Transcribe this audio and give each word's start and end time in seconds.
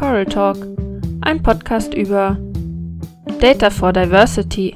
Coral 0.00 0.24
Talk, 0.24 0.56
ein 1.20 1.42
Podcast 1.42 1.92
über 1.92 2.38
Data 3.38 3.68
for 3.68 3.92
Diversity, 3.92 4.74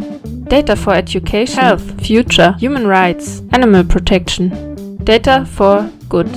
Data 0.50 0.76
for 0.76 0.94
Education, 0.94 1.64
Health, 1.64 2.06
Future, 2.06 2.54
Human 2.60 2.84
Rights, 2.84 3.42
Animal 3.50 3.84
Protection, 3.84 4.52
Data 5.02 5.46
for 5.46 5.88
Good. 6.10 6.28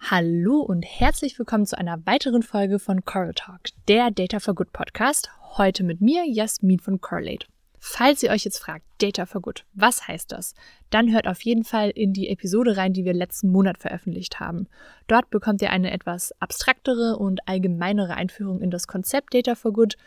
Hallo 0.00 0.60
und 0.60 0.82
herzlich 0.82 1.38
willkommen 1.38 1.64
zu 1.64 1.78
einer 1.78 2.04
weiteren 2.04 2.42
Folge 2.42 2.78
von 2.78 3.06
Coral 3.06 3.32
Talk, 3.32 3.60
der 3.88 4.10
Data 4.10 4.38
for 4.38 4.54
Good 4.54 4.74
Podcast. 4.74 5.30
Heute 5.56 5.82
mit 5.82 6.02
mir, 6.02 6.24
Jasmin 6.26 6.78
von 6.78 7.00
Correlate. 7.00 7.46
Falls 7.86 8.22
ihr 8.22 8.30
euch 8.30 8.46
jetzt 8.46 8.60
fragt, 8.60 8.86
Data 8.96 9.26
for 9.26 9.42
Good, 9.42 9.66
was 9.74 10.08
heißt 10.08 10.32
das? 10.32 10.54
Dann 10.88 11.12
hört 11.12 11.28
auf 11.28 11.42
jeden 11.42 11.64
Fall 11.64 11.90
in 11.90 12.14
die 12.14 12.30
Episode 12.30 12.78
rein, 12.78 12.94
die 12.94 13.04
wir 13.04 13.12
letzten 13.12 13.52
Monat 13.52 13.76
veröffentlicht 13.76 14.40
haben. 14.40 14.68
Dort 15.06 15.28
bekommt 15.28 15.60
ihr 15.60 15.68
eine 15.68 15.92
etwas 15.92 16.32
abstraktere 16.40 17.18
und 17.18 17.46
allgemeinere 17.46 18.14
Einführung 18.14 18.62
in 18.62 18.70
das 18.70 18.86
Konzept 18.88 19.34
Data 19.34 19.54
for 19.54 19.74
Good 19.74 19.98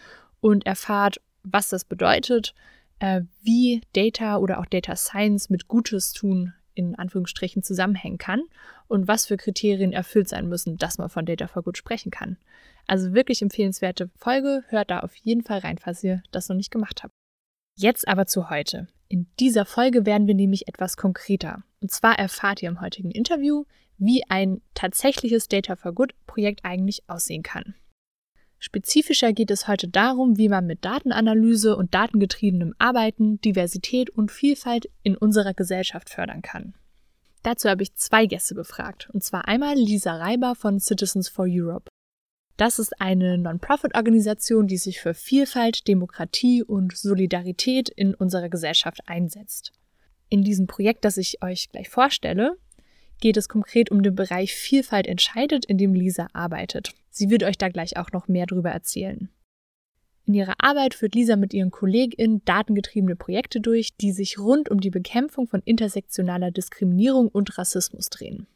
und 0.41 0.66
erfahrt, 0.66 1.21
was 1.44 1.70
das 1.70 1.85
bedeutet, 1.85 2.55
äh, 2.98 3.21
wie 3.44 3.82
Data 3.94 4.38
oder 4.38 4.59
auch 4.59 4.66
Data 4.66 4.96
Science 4.96 5.52
mit 5.52 5.68
Gutes 5.68 6.13
tun 6.13 6.55
in 6.73 6.96
Anführungsstrichen 6.96 7.62
zusammenhängen 7.62 8.18
kann 8.18 8.41
und 8.88 9.07
was 9.07 9.27
für 9.27 9.38
Kriterien 9.38 9.94
erfüllt 9.94 10.30
sein 10.30 10.49
müssen, 10.49 10.77
dass 10.77 10.98
man 10.98 11.09
von 11.09 11.27
Data 11.27 11.46
for 11.46 11.62
Good 11.62 11.77
sprechen 11.77 12.09
kann. 12.09 12.38
Also 12.88 13.13
wirklich 13.13 13.44
empfehlenswerte 13.44 14.09
Folge, 14.18 14.63
hört 14.70 14.90
da 14.90 15.02
auf 15.02 15.16
jeden 15.16 15.44
Fall 15.44 15.59
rein, 15.59 15.77
falls 15.77 16.04
ihr 16.04 16.23
das 16.32 16.49
noch 16.49 16.55
nicht 16.55 16.71
gemacht 16.71 17.04
habt. 17.04 17.16
Jetzt 17.80 18.08
aber 18.08 18.26
zu 18.26 18.49
heute. 18.49 18.88
In 19.08 19.27
dieser 19.40 19.63
Folge 19.63 20.08
werden 20.08 20.26
wir 20.26 20.34
nämlich 20.34 20.68
etwas 20.68 20.98
konkreter. 20.98 21.63
Und 21.80 21.91
zwar 21.91 22.18
erfahrt 22.18 22.63
ihr 22.63 22.70
im 22.70 22.81
heutigen 22.81 23.12
Interview, 23.12 23.66
wie 23.99 24.23
ein 24.30 24.62
tatsächliches 24.73 25.48
Data 25.48 25.76
for 25.76 25.94
Good 25.94 26.13
Projekt 26.26 26.66
eigentlich 26.66 27.08
aussehen 27.08 27.44
kann. 27.44 27.76
Spezifischer 28.58 29.32
geht 29.32 29.52
es 29.52 29.68
heute 29.68 29.88
darum, 29.88 30.40
wie 30.40 30.49
man 30.49 30.66
mit 30.66 30.84
Datenanalyse 30.84 31.77
und 31.77 31.93
datengetriebenem 31.93 32.74
Arbeiten 32.79 33.40
Diversität 33.41 34.10
und 34.10 34.32
Vielfalt 34.32 34.90
in 35.04 35.16
unserer 35.16 35.54
Gesellschaft 35.54 36.10
fördern 36.10 36.41
kann. 36.41 36.73
Dazu 37.44 37.70
habe 37.70 37.84
ich 37.84 37.94
zwei 37.94 38.26
Gäste 38.26 38.55
befragt, 38.55 39.07
und 39.13 39.23
zwar 39.23 39.48
einmal 39.48 39.76
Lisa 39.76 40.16
Reiber 40.16 40.55
von 40.55 40.79
Citizens 40.79 41.29
for 41.29 41.46
Europe. 41.48 41.90
Das 42.58 42.80
ist 42.80 43.00
eine 43.00 43.38
Non-Profit-Organisation, 43.38 44.66
die 44.66 44.77
sich 44.77 45.00
für 45.00 45.13
Vielfalt, 45.13 45.88
Demokratie 45.88 46.63
und 46.63 46.98
Solidarität 46.98 47.88
in 47.90 48.16
unserer 48.16 48.50
Gesellschaft 48.50 49.02
einsetzt. 49.05 49.72
In 50.30 50.44
diesem 50.44 50.66
Projekt, 50.66 51.05
das 51.05 51.18
ich 51.18 51.44
euch 51.44 51.70
gleich 51.70 51.88
vorstelle, 51.88 52.58
geht 53.22 53.38
es 53.38 53.48
konkret 53.48 53.91
um 53.91 54.02
den 54.02 54.16
Bereich 54.16 54.55
Vielfalt 54.55 55.05
entscheidet, 55.05 55.66
in 55.66 55.78
dem 55.78 55.94
Lisa 55.94 56.28
arbeitet. 56.34 56.94
Sie 57.12 57.30
wird 57.30 57.44
euch 57.44 57.60
da 57.60 57.70
gleich 57.70 57.96
auch 57.98 58.12
noch 58.12 58.28
mehr 58.28 58.48
darüber 58.48 58.72
erzählen. 58.72 59.30
In 60.26 60.34
ihrer 60.34 60.55
Arbeit 60.58 60.96
führt 60.96 61.16
Lisa 61.16 61.35
mit 61.35 61.54
ihren 61.54 61.72
KollegInnen 61.72 62.44
datengetriebene 62.44 63.16
Projekte 63.16 63.62
durch, 63.62 63.96
die 63.96 64.12
sich 64.12 64.40
rund 64.40 64.69
um 64.69 64.81
die 64.81 64.90
Bekämpfung 64.90 65.47
von 65.47 65.62
intersektionaler 65.63 66.52
Diskriminierung 66.52 67.28
und 67.28 67.58
Rassismus 67.58 68.09
drehen. 68.09 68.47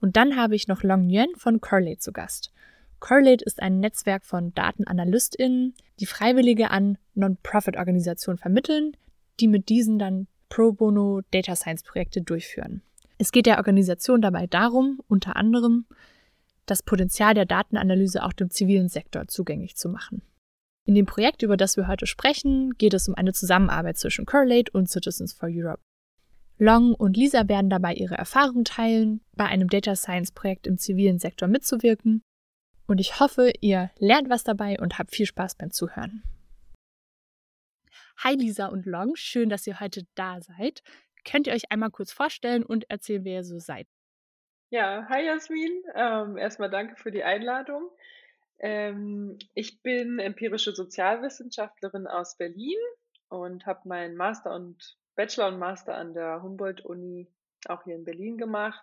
Und 0.00 0.16
dann 0.16 0.36
habe 0.36 0.56
ich 0.56 0.68
noch 0.68 0.82
Long 0.82 1.06
Nguyen 1.06 1.34
von 1.36 1.60
Corley 1.60 1.96
zu 1.96 2.12
Gast. 2.12 2.52
Correlate 3.00 3.44
ist 3.44 3.60
ein 3.60 3.80
Netzwerk 3.80 4.24
von 4.24 4.54
DatenanalystInnen, 4.54 5.74
die 5.98 6.06
Freiwillige 6.06 6.70
an 6.70 6.98
Non-Profit-Organisationen 7.14 8.38
vermitteln, 8.38 8.96
die 9.40 9.48
mit 9.48 9.68
diesen 9.68 9.98
dann 9.98 10.28
Pro 10.50 10.72
Bono 10.72 11.22
Data 11.30 11.56
Science 11.56 11.82
Projekte 11.82 12.20
durchführen. 12.20 12.82
Es 13.18 13.32
geht 13.32 13.46
der 13.46 13.58
Organisation 13.58 14.20
dabei 14.20 14.46
darum, 14.46 15.00
unter 15.08 15.36
anderem, 15.36 15.86
das 16.66 16.82
Potenzial 16.82 17.34
der 17.34 17.46
Datenanalyse 17.46 18.22
auch 18.22 18.32
dem 18.32 18.50
zivilen 18.50 18.88
Sektor 18.88 19.26
zugänglich 19.28 19.76
zu 19.76 19.88
machen. 19.88 20.22
In 20.86 20.94
dem 20.94 21.06
Projekt, 21.06 21.42
über 21.42 21.56
das 21.56 21.76
wir 21.76 21.88
heute 21.88 22.06
sprechen, 22.06 22.74
geht 22.78 22.94
es 22.94 23.08
um 23.08 23.14
eine 23.14 23.32
Zusammenarbeit 23.32 23.98
zwischen 23.98 24.26
Correlate 24.26 24.72
und 24.72 24.88
Citizens 24.88 25.32
for 25.32 25.48
Europe. 25.50 25.82
Long 26.58 26.94
und 26.94 27.16
Lisa 27.16 27.48
werden 27.48 27.70
dabei 27.70 27.94
ihre 27.94 28.16
Erfahrungen 28.16 28.64
teilen, 28.64 29.20
bei 29.34 29.46
einem 29.46 29.68
Data 29.68 29.96
Science 29.96 30.32
Projekt 30.32 30.66
im 30.66 30.78
zivilen 30.78 31.18
Sektor 31.18 31.48
mitzuwirken 31.48 32.22
und 32.90 32.98
ich 32.98 33.20
hoffe, 33.20 33.52
ihr 33.60 33.92
lernt 33.98 34.28
was 34.30 34.42
dabei 34.42 34.76
und 34.80 34.98
habt 34.98 35.14
viel 35.14 35.24
Spaß 35.24 35.54
beim 35.54 35.70
Zuhören. 35.70 36.24
Hi 38.18 38.34
Lisa 38.34 38.66
und 38.66 38.84
Long, 38.84 39.14
schön, 39.14 39.48
dass 39.48 39.64
ihr 39.68 39.78
heute 39.78 40.02
da 40.16 40.40
seid. 40.40 40.82
Könnt 41.24 41.46
ihr 41.46 41.52
euch 41.52 41.70
einmal 41.70 41.92
kurz 41.92 42.10
vorstellen 42.10 42.64
und 42.64 42.90
erzählen, 42.90 43.24
wer 43.24 43.34
ihr 43.34 43.44
so 43.44 43.60
seid? 43.60 43.86
Ja, 44.70 45.06
hi 45.08 45.24
Jasmin. 45.24 45.84
Ähm, 45.94 46.36
erstmal 46.36 46.68
danke 46.68 46.96
für 46.96 47.12
die 47.12 47.22
Einladung. 47.22 47.88
Ähm, 48.58 49.38
ich 49.54 49.82
bin 49.82 50.18
empirische 50.18 50.72
Sozialwissenschaftlerin 50.72 52.08
aus 52.08 52.36
Berlin 52.36 52.78
und 53.28 53.66
habe 53.66 53.88
meinen 53.88 54.16
Master 54.16 54.52
und 54.52 54.96
Bachelor 55.14 55.46
und 55.46 55.60
Master 55.60 55.94
an 55.94 56.12
der 56.12 56.42
Humboldt-Uni 56.42 57.28
auch 57.68 57.84
hier 57.84 57.94
in 57.94 58.04
Berlin 58.04 58.36
gemacht. 58.36 58.82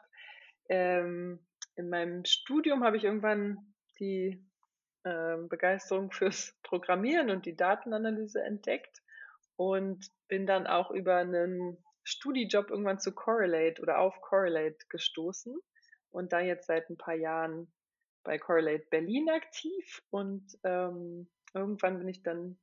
Ähm, 0.70 1.46
in 1.76 1.90
meinem 1.90 2.24
Studium 2.24 2.86
habe 2.86 2.96
ich 2.96 3.04
irgendwann 3.04 3.74
die 4.00 4.44
äh, 5.04 5.38
Begeisterung 5.50 6.12
fürs 6.12 6.58
Programmieren 6.64 7.30
und 7.30 7.46
die 7.46 7.56
Datenanalyse 7.56 8.42
entdeckt 8.44 9.02
und 9.56 10.12
bin 10.28 10.46
dann 10.46 10.68
auch 10.68 10.92
über 10.92 11.18
einen 11.18 11.78
Studijob 12.04 12.70
irgendwann 12.70 13.00
zu 13.00 13.14
Correlate 13.14 13.82
oder 13.82 14.00
auf 14.00 14.22
Correlate 14.22 14.78
gestoßen 14.90 15.58
und 16.12 16.32
da 16.32 16.40
jetzt 16.40 16.68
seit 16.68 16.90
ein 16.90 16.98
paar 16.98 17.16
Jahren 17.16 17.72
bei 18.24 18.38
Correlate 18.38 18.86
Berlin 18.90 19.30
aktiv 19.30 20.02
und 20.10 20.58
ähm, 20.64 21.30
irgendwann 21.54 21.98
bin 21.98 22.08
ich 22.08 22.24
dann 22.24 22.58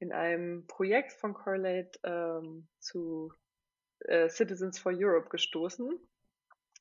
in 0.00 0.12
einem 0.12 0.66
Projekt 0.66 1.12
von 1.12 1.34
Correlate 1.34 1.98
ähm, 2.04 2.68
zu 2.78 3.32
äh, 4.00 4.28
Citizens 4.28 4.78
for 4.78 4.92
Europe 4.94 5.28
gestoßen. 5.28 5.98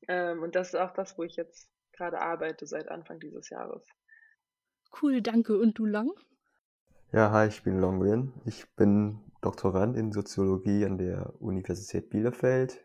Ähm, 0.07 0.43
und 0.43 0.55
das 0.55 0.69
ist 0.69 0.75
auch 0.75 0.93
das, 0.93 1.17
wo 1.17 1.23
ich 1.23 1.35
jetzt 1.35 1.69
gerade 1.97 2.21
arbeite 2.21 2.65
seit 2.65 2.89
Anfang 2.89 3.19
dieses 3.19 3.49
Jahres. 3.49 3.83
Cool, 5.01 5.21
danke. 5.21 5.57
Und 5.57 5.77
du, 5.77 5.85
Long? 5.85 6.13
Ja, 7.11 7.31
hi, 7.31 7.47
ich 7.47 7.63
bin 7.63 7.79
Long 7.79 7.99
Nguyen. 7.99 8.33
Ich 8.45 8.73
bin 8.75 9.19
Doktorand 9.41 9.97
in 9.97 10.11
Soziologie 10.11 10.85
an 10.85 10.97
der 10.97 11.33
Universität 11.41 12.09
Bielefeld. 12.09 12.83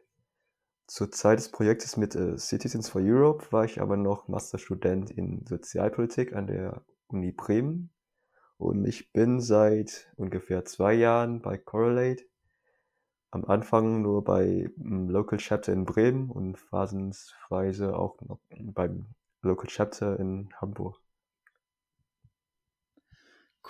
Zur 0.86 1.10
Zeit 1.10 1.38
des 1.38 1.50
Projektes 1.50 1.96
mit 1.96 2.14
äh, 2.14 2.36
Citizens 2.38 2.88
for 2.88 3.00
Europe 3.02 3.46
war 3.50 3.64
ich 3.64 3.80
aber 3.80 3.96
noch 3.96 4.28
Masterstudent 4.28 5.10
in 5.10 5.44
Sozialpolitik 5.46 6.34
an 6.34 6.46
der 6.46 6.84
Uni 7.06 7.32
Bremen. 7.32 7.90
Und 8.58 8.84
ich 8.84 9.12
bin 9.12 9.40
seit 9.40 10.12
ungefähr 10.16 10.64
zwei 10.64 10.94
Jahren 10.94 11.40
bei 11.40 11.56
Correlate. 11.56 12.24
Am 13.32 13.46
Anfang 13.46 14.02
nur 14.02 14.22
bei 14.22 14.70
um, 14.76 15.08
Local 15.08 15.38
Chapter 15.38 15.72
in 15.72 15.86
Bremen 15.86 16.30
und 16.30 16.58
phasensweise 16.58 17.96
auch 17.96 18.20
noch 18.20 18.40
beim 18.50 19.06
Local 19.40 19.68
Chapter 19.68 20.20
in 20.20 20.50
Hamburg. 20.60 21.00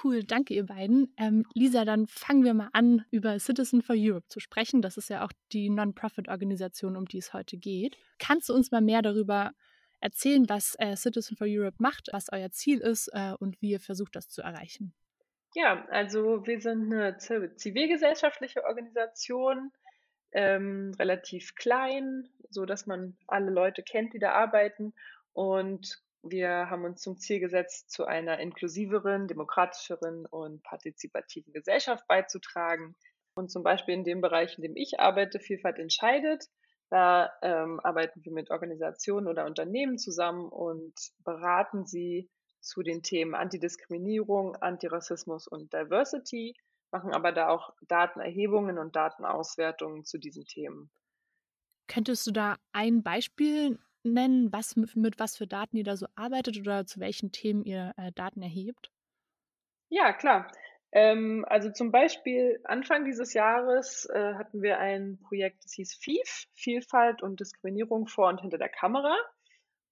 Cool, 0.03 0.25
danke 0.25 0.55
ihr 0.55 0.67
beiden. 0.67 1.15
Ähm, 1.17 1.47
Lisa, 1.55 1.85
dann 1.85 2.09
fangen 2.09 2.43
wir 2.43 2.55
mal 2.55 2.71
an, 2.73 3.05
über 3.13 3.39
Citizen 3.39 3.83
for 3.83 3.95
Europe 3.97 4.27
zu 4.29 4.41
sprechen. 4.41 4.83
Das 4.83 4.97
ist 4.97 5.11
ja 5.11 5.25
auch 5.25 5.33
die 5.53 5.71
Non-Profit-Organisation, 5.71 6.97
um 6.97 7.07
die 7.07 7.19
es 7.19 7.33
heute 7.33 7.57
geht. 7.57 7.97
Kannst 8.19 8.49
du 8.49 8.55
uns 8.55 8.73
mal 8.73 8.81
mehr 8.81 9.01
darüber 9.01 9.53
erzählen, 10.01 10.49
was 10.49 10.75
äh, 10.81 10.97
Citizen 10.97 11.37
for 11.37 11.47
Europe 11.49 11.77
macht, 11.79 12.09
was 12.11 12.33
euer 12.33 12.51
Ziel 12.51 12.79
ist 12.79 13.09
äh, 13.13 13.35
und 13.39 13.63
wie 13.63 13.71
ihr 13.71 13.81
versucht, 13.81 14.17
das 14.17 14.29
zu 14.29 14.43
erreichen? 14.43 14.93
Ja, 15.55 15.85
also 15.91 16.47
wir 16.47 16.61
sind 16.61 16.93
eine 16.93 17.19
zivilgesellschaftliche 17.19 18.65
Organisation, 18.65 19.71
ähm, 20.33 20.95
relativ 20.99 21.55
klein, 21.55 22.29
so 22.49 22.65
dass 22.65 22.87
man 22.87 23.17
alle 23.27 23.51
Leute 23.51 23.83
kennt, 23.83 24.15
die 24.15 24.19
da 24.19 24.33
arbeiten 24.33 24.95
und 25.35 26.03
wir 26.23 26.71
haben 26.71 26.85
uns 26.85 27.03
zum 27.03 27.19
Ziel 27.19 27.41
gesetzt, 27.41 27.91
zu 27.91 28.05
einer 28.07 28.39
inklusiveren, 28.39 29.27
demokratischeren 29.27 30.25
und 30.27 30.63
partizipativen 30.63 31.53
Gesellschaft 31.53 32.07
beizutragen. 32.07 32.95
Und 33.35 33.51
zum 33.51 33.65
Beispiel 33.65 33.95
in 33.95 34.05
dem 34.05 34.21
Bereich, 34.21 34.57
in 34.57 34.63
dem 34.63 34.77
ich 34.77 35.01
arbeite, 35.01 35.41
Vielfalt 35.41 35.79
entscheidet, 35.79 36.47
da 36.91 37.33
ähm, 37.43 37.81
arbeiten 37.81 38.25
wir 38.25 38.33
mit 38.33 38.51
Organisationen 38.51 39.27
oder 39.27 39.47
Unternehmen 39.47 39.99
zusammen 39.99 40.49
und 40.49 40.95
beraten 41.25 41.87
sie 41.87 42.31
zu 42.63 42.83
den 42.83 43.03
Themen 43.03 43.35
Antidiskriminierung, 43.35 44.57
Antirassismus 44.57 45.47
und 45.47 45.73
Diversity, 45.73 46.55
machen 46.91 47.13
aber 47.13 47.33
da 47.33 47.49
auch 47.49 47.75
Datenerhebungen 47.83 48.79
und 48.79 48.97
Datenauswertungen 48.97 50.05
zu 50.05 50.19
diesen 50.19 50.45
Themen. 50.47 50.91
Könntest 51.89 52.27
du 52.27 52.31
da 52.31 52.57
ein 52.73 53.03
Beispiel 53.03 53.79
nennen, 54.05 54.53
was 54.53 54.77
mit 54.77 55.19
was 55.19 55.37
für 55.37 55.47
Daten 55.47 55.77
ihr 55.77 55.85
da 55.85 55.97
so 55.97 56.07
arbeitet 56.15 56.59
oder 56.59 56.87
zu 56.87 57.01
welchen 57.01 57.33
Themen 57.33 57.65
ihr 57.65 57.93
äh, 57.97 58.13
Daten 58.13 58.43
erhebt? 58.43 58.91
Ja, 59.89 60.13
klar. 60.13 60.51
Ähm, 60.93 61.45
also 61.49 61.71
zum 61.71 61.91
Beispiel 61.91 62.61
Anfang 62.65 63.05
dieses 63.05 63.33
Jahres 63.33 64.07
äh, 64.07 64.35
hatten 64.35 64.63
wir 64.63 64.79
ein 64.79 65.19
Projekt, 65.23 65.65
das 65.65 65.73
hieß 65.73 65.95
FIF, 65.95 66.47
Vielfalt 66.55 67.23
und 67.23 67.41
Diskriminierung 67.41 68.07
vor 68.07 68.29
und 68.29 68.41
hinter 68.41 68.59
der 68.59 68.69
Kamera. 68.69 69.17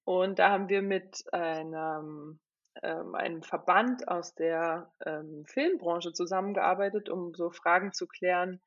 Und 0.05 0.38
da 0.38 0.50
haben 0.50 0.69
wir 0.69 0.82
mit 0.82 1.25
einem, 1.32 2.38
ähm, 2.82 3.15
einem 3.15 3.43
Verband 3.43 4.09
aus 4.09 4.35
der 4.35 4.93
ähm, 5.05 5.44
Filmbranche 5.47 6.12
zusammengearbeitet, 6.12 7.09
um 7.09 7.35
so 7.35 7.50
Fragen 7.50 7.93
zu 7.93 8.06
klären, 8.06 8.61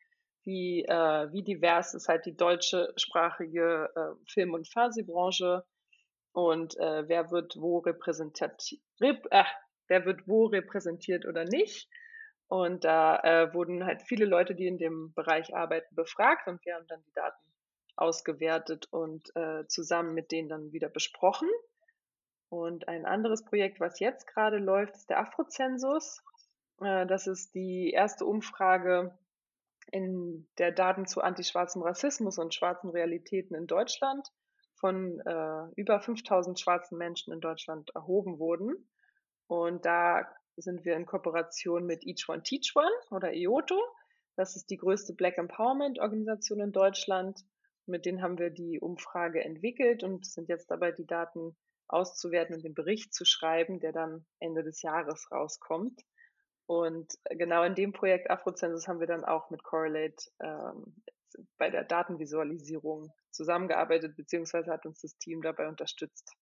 wie, 0.43 0.83
äh, 0.83 1.31
wie 1.31 1.43
divers 1.43 1.93
ist 1.93 2.09
halt 2.09 2.25
die 2.25 2.35
deutschsprachige 2.35 3.89
äh, 3.95 4.31
Film- 4.31 4.53
und 4.53 4.67
Fernsehbranche 4.67 5.63
und 6.33 6.77
äh, 6.77 7.07
wer 7.07 7.31
wird 7.31 7.55
wo 7.57 7.79
repräsentiert, 7.79 8.61
rep, 8.99 9.25
äh, 9.31 9.43
wer 9.87 10.05
wird 10.05 10.27
wo 10.27 10.45
repräsentiert 10.45 11.25
oder 11.25 11.45
nicht. 11.45 11.87
Und 12.47 12.83
da 12.83 13.19
äh, 13.19 13.53
wurden 13.53 13.85
halt 13.85 14.01
viele 14.03 14.25
Leute, 14.25 14.53
die 14.53 14.67
in 14.67 14.77
dem 14.77 15.13
Bereich 15.13 15.55
arbeiten, 15.55 15.95
befragt 15.95 16.47
und 16.47 16.63
wir 16.65 16.75
haben 16.75 16.87
dann 16.87 17.01
die 17.03 17.13
Daten 17.13 17.53
ausgewertet 17.95 18.87
und 18.91 19.35
äh, 19.35 19.65
zusammen 19.67 20.13
mit 20.13 20.31
denen 20.31 20.49
dann 20.49 20.71
wieder 20.71 20.89
besprochen. 20.89 21.49
Und 22.53 22.87
ein 22.87 23.07
anderes 23.07 23.43
Projekt, 23.43 23.79
was 23.79 23.99
jetzt 23.99 24.27
gerade 24.27 24.59
läuft, 24.59 24.95
ist 24.95 25.09
der 25.09 25.19
Afrozensus. 25.19 26.21
Äh, 26.81 27.07
das 27.07 27.25
ist 27.25 27.55
die 27.55 27.89
erste 27.89 28.27
Umfrage 28.27 29.17
in 29.91 30.47
der 30.59 30.71
Daten 30.71 31.07
zu 31.07 31.21
antischwarzem 31.21 31.81
Rassismus 31.81 32.37
und 32.37 32.53
schwarzen 32.53 32.91
Realitäten 32.91 33.55
in 33.55 33.65
Deutschland 33.65 34.27
von 34.75 35.19
äh, 35.21 35.63
über 35.77 35.99
5000 35.99 36.59
schwarzen 36.59 36.99
Menschen 36.99 37.33
in 37.33 37.41
Deutschland 37.41 37.89
erhoben 37.95 38.37
wurden. 38.37 38.87
Und 39.47 39.83
da 39.83 40.21
sind 40.55 40.85
wir 40.85 40.95
in 40.95 41.07
Kooperation 41.07 41.87
mit 41.87 42.05
Each 42.05 42.29
One 42.29 42.43
Teach 42.43 42.73
One 42.75 42.93
oder 43.09 43.33
IOTO. 43.33 43.81
Das 44.35 44.55
ist 44.55 44.69
die 44.69 44.77
größte 44.77 45.15
Black 45.15 45.39
Empowerment 45.39 45.97
Organisation 45.97 46.59
in 46.59 46.71
Deutschland. 46.71 47.39
Mit 47.87 48.05
denen 48.05 48.21
haben 48.21 48.37
wir 48.37 48.51
die 48.51 48.79
Umfrage 48.79 49.43
entwickelt 49.43 50.03
und 50.03 50.27
sind 50.27 50.49
jetzt 50.49 50.69
dabei, 50.69 50.91
die 50.91 51.07
Daten 51.07 51.55
auszuwerten 51.93 52.55
und 52.55 52.63
den 52.63 52.73
Bericht 52.73 53.13
zu 53.13 53.25
schreiben, 53.25 53.79
der 53.79 53.91
dann 53.91 54.25
Ende 54.39 54.63
des 54.63 54.81
Jahres 54.81 55.31
rauskommt. 55.31 56.01
Und 56.65 57.13
genau 57.29 57.63
in 57.63 57.75
dem 57.75 57.93
Projekt 57.93 58.29
Afrozensus 58.29 58.87
haben 58.87 58.99
wir 58.99 59.07
dann 59.07 59.25
auch 59.25 59.49
mit 59.49 59.63
Correlate 59.63 60.31
ähm, 60.41 60.95
bei 61.57 61.69
der 61.69 61.83
Datenvisualisierung 61.83 63.11
zusammengearbeitet, 63.31 64.15
beziehungsweise 64.15 64.71
hat 64.71 64.85
uns 64.85 65.01
das 65.01 65.17
Team 65.17 65.41
dabei 65.41 65.67
unterstützt. 65.67 66.33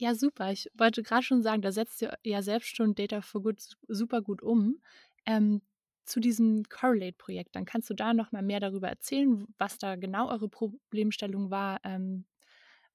Ja, 0.00 0.14
super. 0.14 0.52
Ich 0.52 0.70
wollte 0.74 1.02
gerade 1.02 1.22
schon 1.22 1.42
sagen, 1.42 1.62
da 1.62 1.72
setzt 1.72 2.02
ihr 2.02 2.16
ja 2.22 2.42
selbst 2.42 2.76
schon 2.76 2.94
Data 2.94 3.20
for 3.20 3.42
Good 3.42 3.60
super 3.88 4.22
gut 4.22 4.42
um. 4.42 4.80
Ähm, 5.26 5.62
zu 6.04 6.20
diesem 6.20 6.64
Correlate-Projekt, 6.64 7.54
dann 7.54 7.66
kannst 7.66 7.90
du 7.90 7.94
da 7.94 8.14
noch 8.14 8.32
mal 8.32 8.42
mehr 8.42 8.60
darüber 8.60 8.88
erzählen, 8.88 9.46
was 9.58 9.78
da 9.78 9.96
genau 9.96 10.30
eure 10.30 10.48
Problemstellung 10.48 11.50
war, 11.50 11.80
ähm, 11.84 12.24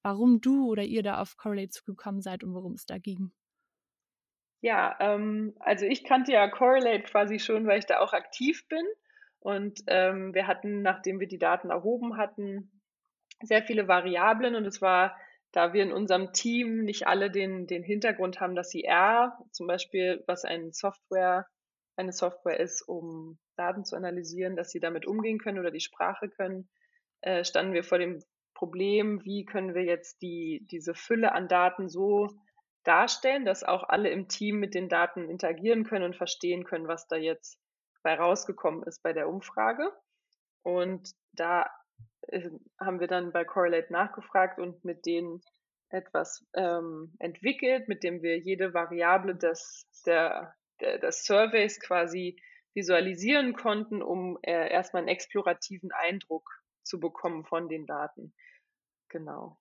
warum 0.04 0.40
du 0.40 0.68
oder 0.70 0.82
ihr 0.82 1.02
da 1.02 1.20
auf 1.20 1.36
Correlate 1.36 1.70
zugekommen 1.70 2.20
seid 2.20 2.44
und 2.44 2.54
worum 2.54 2.74
es 2.74 2.86
da 2.86 2.98
ging. 2.98 3.32
Ja, 4.60 4.96
ähm, 5.00 5.54
also 5.60 5.86
ich 5.86 6.04
kannte 6.04 6.32
ja 6.32 6.48
Correlate 6.48 7.02
quasi 7.02 7.38
schon, 7.38 7.66
weil 7.66 7.78
ich 7.78 7.86
da 7.86 8.00
auch 8.00 8.12
aktiv 8.12 8.66
bin. 8.68 8.84
Und 9.40 9.80
ähm, 9.88 10.32
wir 10.34 10.46
hatten, 10.46 10.82
nachdem 10.82 11.20
wir 11.20 11.26
die 11.26 11.38
Daten 11.38 11.70
erhoben 11.70 12.16
hatten, 12.16 12.80
sehr 13.42 13.62
viele 13.62 13.88
Variablen 13.88 14.54
und 14.54 14.66
es 14.66 14.80
war, 14.80 15.16
da 15.52 15.72
wir 15.72 15.82
in 15.82 15.92
unserem 15.92 16.32
Team 16.32 16.84
nicht 16.84 17.06
alle 17.06 17.30
den, 17.30 17.66
den 17.66 17.82
Hintergrund 17.82 18.40
haben, 18.40 18.54
dass 18.54 18.70
sie 18.70 18.84
R, 18.84 19.38
zum 19.52 19.66
Beispiel, 19.66 20.24
was 20.26 20.44
ein 20.44 20.72
Software, 20.72 21.46
eine 21.96 22.12
Software 22.12 22.58
ist, 22.58 22.82
um 22.82 23.38
Daten 23.56 23.84
zu 23.84 23.96
analysieren, 23.96 24.56
dass 24.56 24.70
sie 24.70 24.80
damit 24.80 25.06
umgehen 25.06 25.38
können 25.38 25.58
oder 25.58 25.70
die 25.70 25.80
Sprache 25.80 26.28
können, 26.28 26.68
äh, 27.20 27.44
standen 27.44 27.72
wir 27.72 27.84
vor 27.84 27.98
dem 27.98 28.22
Problem, 28.54 29.24
wie 29.24 29.44
können 29.44 29.74
wir 29.74 29.82
jetzt 29.82 30.22
die, 30.22 30.66
diese 30.70 30.94
Fülle 30.94 31.32
an 31.32 31.48
Daten 31.48 31.88
so 31.88 32.28
darstellen, 32.84 33.44
dass 33.44 33.64
auch 33.64 33.82
alle 33.88 34.10
im 34.10 34.28
Team 34.28 34.58
mit 34.60 34.74
den 34.74 34.88
Daten 34.88 35.28
interagieren 35.28 35.84
können 35.84 36.04
und 36.04 36.16
verstehen 36.16 36.64
können, 36.64 36.86
was 36.86 37.08
da 37.08 37.16
jetzt 37.16 37.58
bei 38.02 38.14
rausgekommen 38.14 38.82
ist 38.84 39.02
bei 39.02 39.12
der 39.12 39.28
Umfrage. 39.28 39.90
Und 40.62 41.10
da 41.32 41.70
äh, 42.28 42.50
haben 42.80 43.00
wir 43.00 43.08
dann 43.08 43.32
bei 43.32 43.44
Correlate 43.44 43.92
nachgefragt 43.92 44.58
und 44.58 44.84
mit 44.84 45.06
denen 45.06 45.42
etwas 45.88 46.46
ähm, 46.54 47.14
entwickelt, 47.18 47.88
mit 47.88 48.02
dem 48.02 48.22
wir 48.22 48.38
jede 48.38 48.74
Variable 48.74 49.34
des, 49.36 49.88
der, 50.06 50.54
der, 50.80 50.98
des 50.98 51.24
Surveys 51.24 51.80
quasi 51.80 52.40
visualisieren 52.74 53.54
konnten, 53.54 54.02
um 54.02 54.38
äh, 54.42 54.70
erstmal 54.70 55.02
einen 55.02 55.08
explorativen 55.08 55.92
Eindruck 55.92 56.50
zu 56.84 57.00
bekommen 57.00 57.44
von 57.44 57.68
den 57.68 57.86
Daten. 57.86 58.34
Genau. 59.08 59.58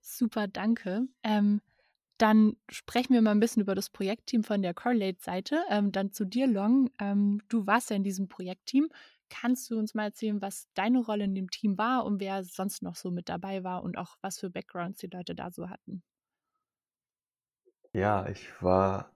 Super, 0.00 0.48
danke. 0.48 1.08
Ähm, 1.22 1.60
dann 2.18 2.56
sprechen 2.68 3.14
wir 3.14 3.22
mal 3.22 3.32
ein 3.32 3.40
bisschen 3.40 3.62
über 3.62 3.74
das 3.74 3.90
Projektteam 3.90 4.44
von 4.44 4.62
der 4.62 4.74
Correlate-Seite. 4.74 5.64
Ähm, 5.68 5.92
dann 5.92 6.12
zu 6.12 6.24
dir, 6.24 6.46
Long. 6.46 6.90
Ähm, 7.00 7.40
du 7.48 7.66
warst 7.66 7.90
ja 7.90 7.96
in 7.96 8.04
diesem 8.04 8.28
Projektteam. 8.28 8.88
Kannst 9.30 9.70
du 9.70 9.78
uns 9.78 9.94
mal 9.94 10.04
erzählen, 10.04 10.40
was 10.40 10.68
deine 10.74 11.00
Rolle 11.00 11.24
in 11.24 11.34
dem 11.34 11.50
Team 11.50 11.76
war 11.78 12.04
und 12.04 12.20
wer 12.20 12.44
sonst 12.44 12.82
noch 12.82 12.94
so 12.94 13.10
mit 13.10 13.28
dabei 13.28 13.64
war 13.64 13.82
und 13.82 13.96
auch 13.98 14.16
was 14.20 14.38
für 14.38 14.50
Backgrounds 14.50 15.00
die 15.00 15.08
Leute 15.08 15.34
da 15.34 15.50
so 15.50 15.70
hatten? 15.70 16.02
Ja, 17.92 18.28
ich 18.28 18.62
war 18.62 19.14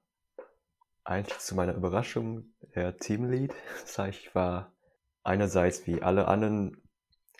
eigentlich 1.04 1.38
zu 1.38 1.54
meiner 1.54 1.74
Überraschung 1.74 2.54
der 2.74 2.96
Teamlead. 2.96 3.52
Das 3.82 3.98
heißt, 3.98 4.18
ich 4.18 4.34
war 4.34 4.72
einerseits 5.28 5.86
wie 5.86 6.02
alle 6.02 6.26
anderen 6.26 6.80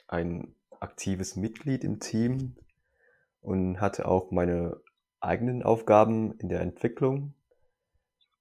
ein 0.07 0.55
aktives 0.79 1.37
Mitglied 1.37 1.85
im 1.85 2.01
Team 2.01 2.55
und 3.41 3.81
hatte 3.81 4.07
auch 4.07 4.31
meine 4.31 4.81
eigenen 5.21 5.63
Aufgaben 5.63 6.33
in 6.39 6.51
der 6.51 6.61
Entwicklung. 6.61 7.35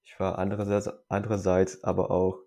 Ich 0.04 0.20
war 0.20 0.38
andererseits, 0.38 0.90
andererseits 1.08 1.82
aber 1.82 2.10
auch 2.10 2.40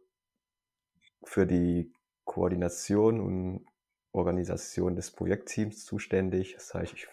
für 1.23 1.47
die 1.47 1.91
Koordination 2.23 3.19
und 3.19 3.65
Organisation 4.11 4.95
des 4.95 5.11
Projektteams 5.11 5.85
zuständig. 5.85 6.53
Das 6.53 6.73
heißt, 6.73 6.93
ich 6.93 7.07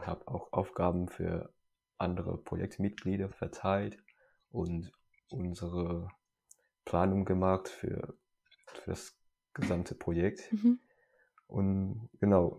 habe 0.00 0.26
auch 0.26 0.52
Aufgaben 0.52 1.08
für 1.08 1.52
andere 1.98 2.38
Projektmitglieder 2.38 3.28
verteilt 3.28 3.98
und 4.50 4.90
unsere 5.30 6.08
Planung 6.84 7.24
gemacht 7.24 7.68
für, 7.68 8.14
für 8.66 8.90
das 8.90 9.16
gesamte 9.54 9.94
Projekt. 9.94 10.52
Mhm. 10.52 10.80
Und 11.46 12.10
genau, 12.20 12.58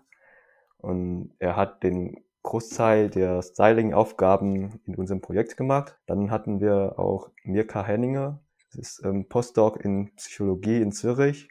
und 0.77 1.33
er 1.39 1.55
hat 1.55 1.83
den 1.83 2.25
Großteil 2.43 3.09
der 3.09 3.41
Styling-Aufgaben 3.41 4.79
in 4.85 4.95
unserem 4.95 5.21
Projekt 5.21 5.57
gemacht. 5.57 5.97
Dann 6.07 6.31
hatten 6.31 6.59
wir 6.59 6.97
auch 6.97 7.29
Mirka 7.43 7.83
Henninger, 7.83 8.39
Sie 8.73 8.79
ist 8.79 9.03
ähm, 9.03 9.27
Postdoc 9.27 9.83
in 9.83 10.15
Psychologie 10.15 10.81
in 10.81 10.93
Zürich. 10.93 11.49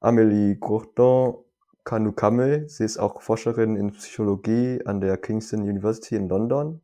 Amélie 0.00 0.56
Gourdon 0.56 1.42
Kanukame, 1.84 2.68
sie 2.68 2.84
ist 2.84 2.98
auch 2.98 3.22
Forscherin 3.22 3.74
in 3.74 3.92
Psychologie 3.92 4.82
an 4.84 5.00
der 5.00 5.16
Kingston 5.16 5.62
University 5.62 6.14
in 6.16 6.28
London. 6.28 6.82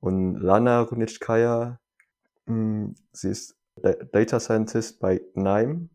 Und 0.00 0.36
Lana 0.36 0.82
Runitschkaya, 0.82 1.80
hm, 2.46 2.96
sie 3.12 3.30
ist 3.30 3.56
Data 4.12 4.38
Scientist 4.38 5.00
bei 5.00 5.22
NIME 5.32 5.88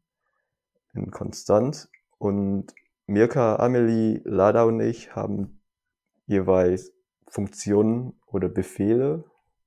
in 0.95 1.11
Konstanz. 1.11 1.89
Und 2.17 2.73
Mirka, 3.05 3.57
Amelie, 3.57 4.21
Lada 4.25 4.63
und 4.63 4.79
ich 4.79 5.15
haben 5.15 5.61
jeweils 6.25 6.93
Funktionen 7.27 8.19
oder 8.27 8.49
Befehle 8.49 9.23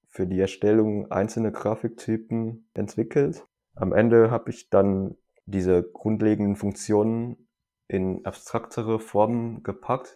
für 0.09 0.27
die 0.27 0.41
Erstellung 0.41 1.11
einzelner 1.11 1.51
Grafiktypen 1.51 2.69
entwickelt. 2.75 3.45
Am 3.75 3.93
Ende 3.93 4.31
habe 4.31 4.51
ich 4.51 4.71
dann 4.71 5.17
diese 5.45 5.83
grundlegenden 5.83 6.57
Funktionen 6.57 7.49
in 7.89 8.25
abstraktere 8.25 8.99
Formen 8.99 9.63
gepackt, 9.63 10.15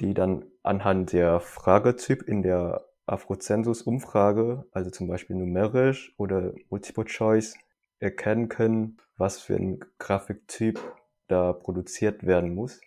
die 0.00 0.14
dann 0.14 0.44
anhand 0.62 1.12
der 1.12 1.40
Fragetyp 1.40 2.22
in 2.22 2.42
der 2.42 2.86
Afrozensus-Umfrage, 3.06 4.66
also 4.72 4.90
zum 4.90 5.08
Beispiel 5.08 5.36
numerisch 5.36 6.14
oder 6.18 6.54
Multiple 6.70 7.04
Choice, 7.04 7.56
erkennen 7.98 8.48
können, 8.48 8.98
was 9.16 9.40
für 9.40 9.56
ein 9.56 9.80
Grafiktyp 9.98 10.80
da 11.28 11.52
produziert 11.52 12.24
werden 12.26 12.54
muss. 12.54 12.80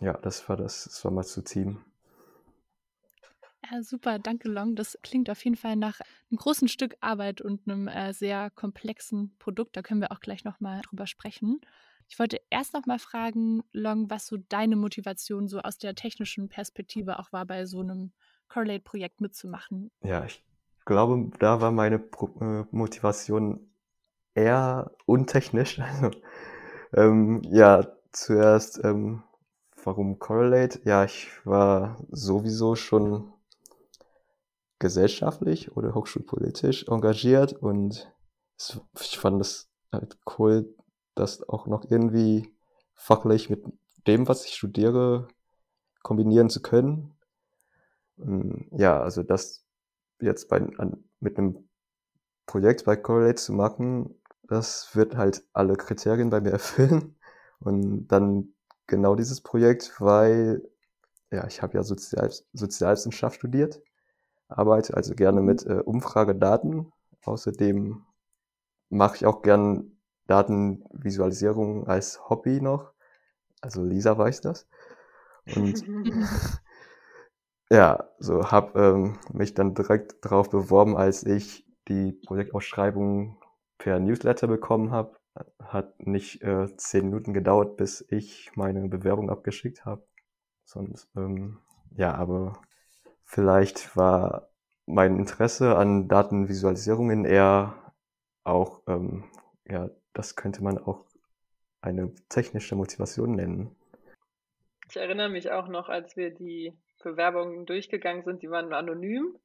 Ja, 0.00 0.14
das 0.14 0.48
war 0.48 0.56
das, 0.56 0.84
das 0.84 1.04
war 1.04 1.12
mal 1.12 1.24
zu 1.24 1.42
Team. 1.42 1.84
Ja, 3.70 3.82
super, 3.82 4.18
danke 4.18 4.48
Long. 4.48 4.76
Das 4.76 4.98
klingt 5.02 5.28
auf 5.28 5.44
jeden 5.44 5.56
Fall 5.56 5.76
nach 5.76 6.00
einem 6.30 6.38
großen 6.38 6.68
Stück 6.68 6.96
Arbeit 7.00 7.40
und 7.40 7.68
einem 7.68 7.88
äh, 7.88 8.12
sehr 8.12 8.50
komplexen 8.50 9.34
Produkt. 9.38 9.76
Da 9.76 9.82
können 9.82 10.00
wir 10.00 10.12
auch 10.12 10.20
gleich 10.20 10.44
nochmal 10.44 10.80
drüber 10.82 11.06
sprechen. 11.06 11.60
Ich 12.08 12.18
wollte 12.18 12.40
erst 12.48 12.72
nochmal 12.72 12.98
fragen, 12.98 13.62
Long, 13.72 14.08
was 14.08 14.26
so 14.26 14.38
deine 14.48 14.76
Motivation 14.76 15.48
so 15.48 15.60
aus 15.60 15.76
der 15.76 15.94
technischen 15.94 16.48
Perspektive 16.48 17.18
auch 17.18 17.32
war, 17.32 17.44
bei 17.44 17.66
so 17.66 17.80
einem 17.80 18.12
Correlate-Projekt 18.48 19.20
mitzumachen. 19.20 19.90
Ja, 20.02 20.24
ich 20.24 20.42
glaube, 20.86 21.30
da 21.38 21.60
war 21.60 21.70
meine 21.70 21.98
Pro 21.98 22.30
äh, 22.40 22.64
Motivation 22.70 23.70
eher 24.34 24.92
untechnisch. 25.06 25.80
Also, 25.88 26.10
ähm, 26.94 27.42
ja, 27.44 27.86
zuerst, 28.12 28.82
ähm, 28.82 29.22
warum 29.84 30.18
Correlate? 30.18 30.80
Ja, 30.84 31.04
ich 31.04 31.28
war 31.44 31.98
sowieso 32.10 32.74
schon 32.76 33.30
gesellschaftlich 34.78 35.76
oder 35.76 35.94
hochschulpolitisch 35.94 36.86
engagiert 36.88 37.52
und 37.52 38.12
ich 39.00 39.18
fand 39.18 39.40
es 39.40 39.68
halt 39.92 40.18
cool, 40.38 40.74
das 41.14 41.48
auch 41.48 41.66
noch 41.66 41.84
irgendwie 41.90 42.54
fachlich 42.94 43.50
mit 43.50 43.64
dem, 44.06 44.28
was 44.28 44.44
ich 44.44 44.54
studiere, 44.54 45.28
kombinieren 46.02 46.50
zu 46.50 46.62
können. 46.62 47.16
Ähm, 48.18 48.68
ja, 48.72 49.00
also 49.00 49.22
das 49.22 49.64
jetzt 50.20 50.48
bei, 50.48 50.58
an, 50.78 51.04
mit 51.20 51.38
einem 51.38 51.68
Projekt 52.46 52.84
bei 52.84 52.96
Correlate 52.96 53.36
zu 53.36 53.52
machen, 53.52 54.20
das 54.44 54.94
wird 54.94 55.16
halt 55.16 55.44
alle 55.52 55.76
Kriterien 55.76 56.30
bei 56.30 56.40
mir 56.40 56.50
erfüllen. 56.52 57.16
Und 57.60 58.08
dann 58.08 58.54
genau 58.86 59.14
dieses 59.14 59.40
Projekt, 59.40 59.94
weil 60.00 60.62
ja, 61.30 61.46
ich 61.46 61.62
habe 61.62 61.76
ja 61.76 61.82
Sozial 61.82 62.32
Sozialwissenschaft 62.52 63.36
studiert, 63.36 63.82
arbeite 64.48 64.94
also 64.94 65.14
gerne 65.14 65.40
mit 65.40 65.64
äh, 65.66 65.82
Umfragedaten. 65.84 66.92
Außerdem 67.24 68.04
mache 68.88 69.16
ich 69.16 69.26
auch 69.26 69.42
gern 69.42 69.98
Datenvisualisierung 70.26 71.86
als 71.86 72.28
Hobby 72.28 72.60
noch. 72.60 72.92
Also 73.60 73.82
Lisa 73.82 74.16
weiß 74.16 74.40
das. 74.42 74.66
Und 75.56 75.84
ja, 77.70 78.08
so 78.18 78.50
habe 78.50 78.80
ähm, 78.80 79.18
mich 79.32 79.54
dann 79.54 79.74
direkt 79.74 80.24
darauf 80.24 80.50
beworben, 80.50 80.96
als 80.96 81.24
ich 81.24 81.66
die 81.88 82.12
Projektausschreibung 82.12 83.42
per 83.78 84.00
Newsletter 84.00 84.46
bekommen 84.46 84.90
habe. 84.90 85.16
Hat 85.60 86.04
nicht 86.04 86.42
äh, 86.42 86.66
zehn 86.76 87.06
Minuten 87.06 87.32
gedauert, 87.32 87.76
bis 87.76 88.04
ich 88.08 88.50
meine 88.56 88.88
Bewerbung 88.88 89.30
abgeschickt 89.30 89.84
habe. 89.84 90.04
Sonst, 90.64 91.08
ähm, 91.16 91.58
ja, 91.96 92.14
aber 92.14 92.60
vielleicht 93.28 93.96
war 93.96 94.48
mein 94.86 95.18
Interesse 95.18 95.76
an 95.76 96.08
Datenvisualisierungen 96.08 97.24
eher 97.24 97.92
auch, 98.42 98.82
ähm, 98.88 99.24
ja, 99.68 99.90
das 100.14 100.34
könnte 100.34 100.64
man 100.64 100.78
auch 100.78 101.04
eine 101.82 102.12
technische 102.28 102.74
Motivation 102.74 103.36
nennen. 103.36 103.76
Ich 104.88 104.96
erinnere 104.96 105.28
mich 105.28 105.50
auch 105.50 105.68
noch, 105.68 105.90
als 105.90 106.16
wir 106.16 106.30
die 106.30 106.72
Bewerbungen 107.02 107.66
durchgegangen 107.66 108.24
sind, 108.24 108.42
die 108.42 108.50
waren 108.50 108.72
anonym. 108.72 109.38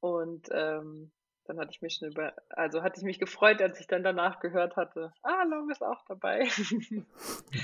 Und 0.00 0.48
ähm, 0.50 1.10
dann 1.44 1.58
hatte 1.58 1.70
ich 1.72 1.82
mich 1.82 1.94
schon 1.94 2.10
über, 2.10 2.32
also 2.48 2.82
hatte 2.82 2.98
ich 2.98 3.04
mich 3.04 3.18
gefreut, 3.18 3.60
als 3.60 3.78
ich 3.80 3.86
dann 3.86 4.02
danach 4.02 4.40
gehört 4.40 4.76
hatte, 4.76 5.12
ah, 5.22 5.44
Long 5.44 5.70
ist 5.70 5.82
auch 5.82 6.02
dabei. 6.06 6.48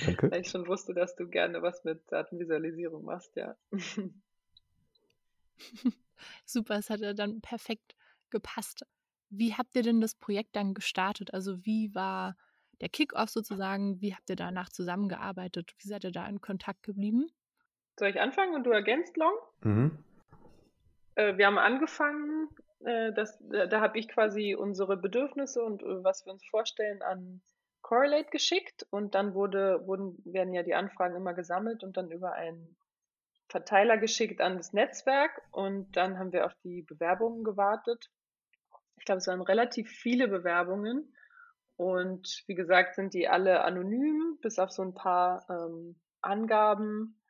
Danke. 0.05 0.31
Weil 0.33 0.41
ich 0.43 0.51
schon 0.51 0.67
wusste, 0.67 0.93
dass 0.93 1.17
du 1.17 1.29
gerne 1.29 1.63
was 1.63 1.85
mit 1.85 2.01
Datenvisualisierung 2.13 3.05
machst, 3.05 3.35
ja. 3.37 3.57
Super, 6.45 6.77
es 6.77 6.91
hat 6.91 7.01
ja 7.01 7.13
dann 7.13 7.41
perfekt 7.41 7.95
gepasst. 8.31 8.85
Wie 9.31 9.55
habt 9.55 9.75
ihr 9.75 9.83
denn 9.83 10.01
das 10.01 10.15
Projekt 10.15 10.57
dann 10.57 10.75
gestartet? 10.75 11.35
Also 11.35 11.65
wie 11.65 11.95
war 11.95 12.37
der 12.81 12.89
Kickoff 12.89 13.31
sozusagen? 13.31 14.01
Wie 14.01 14.15
habt 14.15 14.29
ihr 14.31 14.37
danach 14.37 14.69
zusammengearbeitet? 14.69 15.73
Wie 15.79 15.89
seid 15.89 16.05
ihr 16.05 16.13
da 16.13 16.27
in 16.27 16.41
Kontakt 16.41 16.83
geblieben? 16.83 17.27
Soll 17.99 18.09
ich 18.11 18.21
anfangen 18.21 18.55
und 18.55 18.65
du 18.65 18.71
ergänzt 18.71 19.17
Long? 19.17 19.35
Mhm. 19.63 20.05
Äh, 21.15 21.37
wir 21.37 21.47
haben 21.47 21.59
angefangen, 21.59 22.49
äh, 22.81 23.13
das, 23.13 23.39
da, 23.41 23.67
da 23.67 23.81
habe 23.81 23.99
ich 23.99 24.09
quasi 24.09 24.55
unsere 24.55 24.97
Bedürfnisse 24.97 25.63
und 25.63 25.83
äh, 25.83 26.05
was 26.05 26.27
wir 26.27 26.33
uns 26.33 26.45
vorstellen 26.45 27.03
an 27.03 27.41
Correlate 27.83 28.31
geschickt 28.31 28.87
und 28.91 29.15
dann 29.15 29.35
wurde, 29.35 29.87
wurden, 29.87 30.21
werden 30.25 30.55
ja 30.55 30.63
die 30.63 30.75
Anfragen 30.75 31.17
immer 31.17 31.35
gesammelt 31.35 31.85
und 31.85 31.97
dann 31.97 32.11
über 32.11 32.33
einen 32.33 32.77
Verteiler 33.49 33.99
geschickt 33.99 34.41
an 34.41 34.57
das 34.57 34.73
Netzwerk 34.73 35.43
und 35.51 35.97
dann 35.97 36.19
haben 36.19 36.33
wir 36.33 36.47
auf 36.47 36.55
die 36.65 36.83
Bewerbungen 36.83 37.45
gewartet. 37.45 38.11
Ich 38.97 39.05
glaube, 39.05 39.19
es 39.19 39.27
waren 39.27 39.43
relativ 39.43 39.91
viele 39.91 40.29
Bewerbungen 40.29 41.15
und 41.77 42.43
wie 42.47 42.55
gesagt 42.55 42.95
sind 42.95 43.15
die 43.15 43.29
alle 43.29 43.65
anonym, 43.65 44.39
bis 44.41 44.59
auf 44.59 44.71
so 44.71 44.83
ein 44.83 44.95
paar 44.95 45.45
ähm, 45.51 45.97
Angaben 46.23 47.21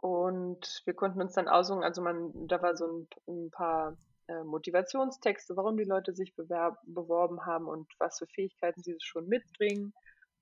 und 0.00 0.80
wir 0.86 0.94
konnten 0.94 1.20
uns 1.20 1.34
dann 1.34 1.48
aussuchen, 1.48 1.84
also 1.84 2.00
man, 2.00 2.32
da 2.48 2.62
war 2.62 2.74
so 2.74 2.86
ein, 2.86 3.08
ein 3.28 3.50
paar 3.50 3.98
äh, 4.28 4.44
Motivationstexte, 4.44 5.56
warum 5.56 5.76
die 5.76 5.84
Leute 5.84 6.14
sich 6.14 6.34
bewerb, 6.34 6.78
beworben 6.84 7.44
haben 7.44 7.66
und 7.66 7.86
was 7.98 8.18
für 8.18 8.26
Fähigkeiten 8.26 8.82
sie 8.82 8.96
schon 9.00 9.28
mitbringen. 9.28 9.92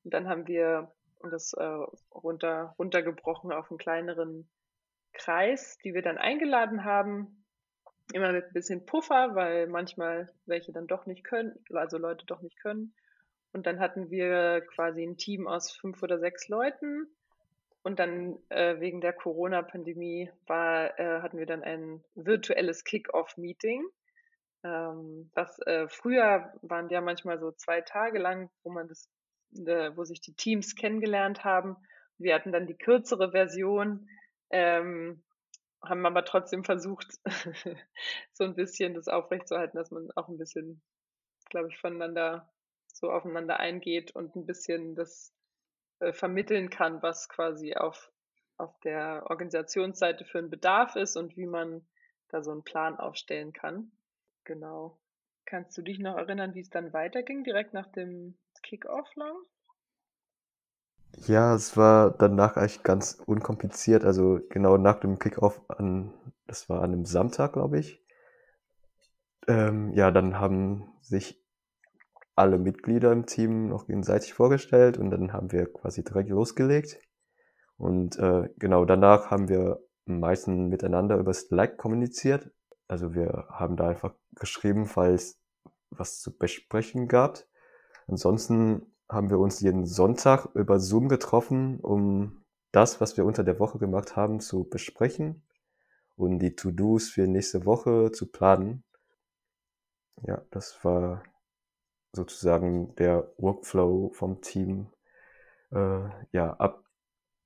Und 0.05 0.15
dann 0.15 0.29
haben 0.29 0.47
wir 0.47 0.93
das 1.31 1.55
äh, 1.55 1.79
runter, 2.15 2.75
runtergebrochen 2.79 3.51
auf 3.51 3.69
einen 3.71 3.79
kleineren 3.79 4.49
Kreis, 5.19 5.79
die 5.85 5.95
wir 5.95 6.03
dann 6.03 6.19
eingeladen 6.19 6.85
haben. 6.85 7.45
Immer 8.13 8.33
mit 8.33 8.47
ein 8.47 8.53
bisschen 8.55 8.87
Puffer, 8.87 9.35
weil 9.35 9.67
manchmal 9.67 10.33
welche 10.47 10.73
dann 10.73 10.87
doch 10.87 11.05
nicht 11.05 11.25
können, 11.25 11.59
also 11.75 11.99
Leute 11.99 12.25
doch 12.25 12.41
nicht 12.41 12.59
können. 12.59 12.95
Und 13.53 13.67
dann 13.67 13.81
hatten 13.81 14.11
wir 14.11 14.63
quasi 14.63 15.03
ein 15.03 15.19
Team 15.19 15.47
aus 15.47 15.71
fünf 15.71 16.03
oder 16.03 16.19
sechs 16.19 16.49
Leuten 16.49 17.09
und 17.83 17.99
dann 17.99 18.39
äh, 18.51 18.81
wegen 18.81 19.01
der 19.01 19.13
Corona-Pandemie 19.13 20.31
äh, 20.49 20.53
hatten 20.53 21.39
wir 21.39 21.47
dann 21.47 21.63
ein 21.63 22.05
virtuelles 22.15 22.85
Kick-Off-Meeting. 22.85 23.83
Ähm, 24.65 25.31
was 25.35 25.59
äh, 25.61 25.89
früher 25.89 26.53
waren 26.63 26.91
ja 26.91 27.01
manchmal 27.01 27.39
so 27.39 27.53
zwei 27.53 27.81
Tage 27.81 28.19
lang, 28.19 28.51
wo 28.63 28.71
man 28.71 28.89
das, 28.89 29.09
äh, 29.55 29.93
wo 29.95 30.05
sich 30.05 30.21
die 30.21 30.35
Teams 30.35 30.75
kennengelernt 30.75 31.45
haben. 31.45 31.77
Wir 32.19 32.35
hatten 32.35 32.53
dann 32.53 32.67
die 32.67 32.77
kürzere 32.77 33.31
Version, 33.31 34.09
ähm, 34.51 35.23
haben 35.83 36.07
aber 36.07 36.25
trotzdem 36.25 36.65
versucht, 36.65 37.19
so 38.33 38.45
ein 38.45 38.55
bisschen 38.55 38.95
das 38.95 39.09
aufrechtzuerhalten, 39.09 39.77
dass 39.77 39.91
man 39.91 40.11
auch 40.17 40.29
ein 40.29 40.39
bisschen, 40.39 40.83
glaube 41.51 41.69
ich, 41.69 41.79
voneinander 41.79 42.51
so 42.93 43.11
aufeinander 43.11 43.61
eingeht 43.61 44.15
und 44.15 44.35
ein 44.35 44.47
bisschen 44.47 44.95
das 44.95 45.33
äh, 46.01 46.13
vermitteln 46.13 46.71
kann, 46.71 47.03
was 47.03 47.29
quasi 47.29 47.75
auf, 47.75 48.11
auf 48.57 48.79
der 48.81 49.25
Organisationsseite 49.29 50.25
für 50.25 50.39
einen 50.39 50.51
Bedarf 50.51 50.97
ist 50.97 51.17
und 51.17 51.37
wie 51.37 51.47
man 51.47 51.87
da 52.29 52.43
so 52.43 52.51
einen 52.51 52.65
Plan 52.65 52.99
aufstellen 52.99 53.53
kann. 53.53 53.93
Genau. 54.45 54.99
Kannst 55.45 55.79
du 55.79 55.83
dich 55.83 55.99
noch 55.99 56.17
erinnern, 56.17 56.55
wie 56.55 56.61
es 56.61 56.71
dann 56.71 56.93
weiterging, 56.93 57.45
direkt 57.45 57.73
nach 57.73 57.91
dem 57.93 58.39
Kick-Off 58.63 59.15
lang? 59.15 59.37
Ja, 61.27 61.55
es 61.55 61.77
war 61.77 62.11
danach 62.11 62.57
eigentlich 62.57 62.83
ganz 62.83 63.19
unkompliziert. 63.27 64.05
Also 64.05 64.41
genau 64.51 64.77
nach 64.77 65.01
dem 65.01 65.19
Kickoff 65.19 65.61
an, 65.69 66.15
das 66.47 66.69
war 66.69 66.83
an 66.83 66.93
einem 66.93 67.05
Samstag, 67.05 67.55
glaube 67.55 67.79
ich. 67.79 68.03
Ähm, 69.47 69.93
ja, 69.95 70.11
dann 70.11 70.39
haben 70.39 70.93
sich 71.01 71.43
alle 72.37 72.59
Mitglieder 72.59 73.13
im 73.13 73.27
Team 73.27 73.69
noch 73.69 73.87
gegenseitig 73.87 74.33
vorgestellt 74.33 74.97
und 74.97 75.11
dann 75.11 75.33
haben 75.33 75.51
wir 75.51 75.73
quasi 75.73 76.05
direkt 76.05 76.31
losgelegt. 76.31 77.01
Und 77.77 78.19
äh, 78.19 78.49
genau 78.59 78.85
danach 78.85 79.31
haben 79.31 79.49
wir 79.49 79.81
am 80.07 80.21
meisten 80.21 80.69
miteinander 80.69 81.17
über 81.17 81.35
Slack 81.35 81.79
kommuniziert. 81.79 82.51
Also 82.87 83.15
wir 83.15 83.47
haben 83.51 83.77
da 83.77 83.89
einfach 83.89 84.15
geschrieben, 84.35 84.87
falls 84.87 85.41
was 85.91 86.21
zu 86.21 86.37
besprechen 86.37 87.09
gab. 87.09 87.45
Ansonsten 88.07 88.87
haben 89.09 89.31
wir 89.31 89.39
uns 89.39 89.61
jeden 89.61 89.87
Sonntag 89.87 90.49
über 90.55 90.79
Zoom 90.81 91.09
getroffen, 91.09 91.81
um 91.81 92.45
das, 92.73 93.01
was 93.01 93.17
wir 93.17 93.25
unter 93.25 93.45
der 93.45 93.59
Woche 93.59 93.79
gemacht 93.79 94.17
haben, 94.17 94.41
zu 94.41 94.65
besprechen 94.65 95.43
und 96.17 96.41
die 96.41 96.55
To-Dos 96.55 97.09
für 97.09 97.27
nächste 97.27 97.65
Woche 97.65 98.13
zu 98.13 98.31
planen. 98.31 98.85
Ja, 100.23 100.43
das 100.51 100.85
war 100.85 101.23
sozusagen 102.13 102.95
der 102.97 103.33
Workflow 103.39 104.11
vom 104.13 104.41
Team 104.41 104.89
äh, 105.71 106.09
ja 106.33 106.55
ab 106.55 106.85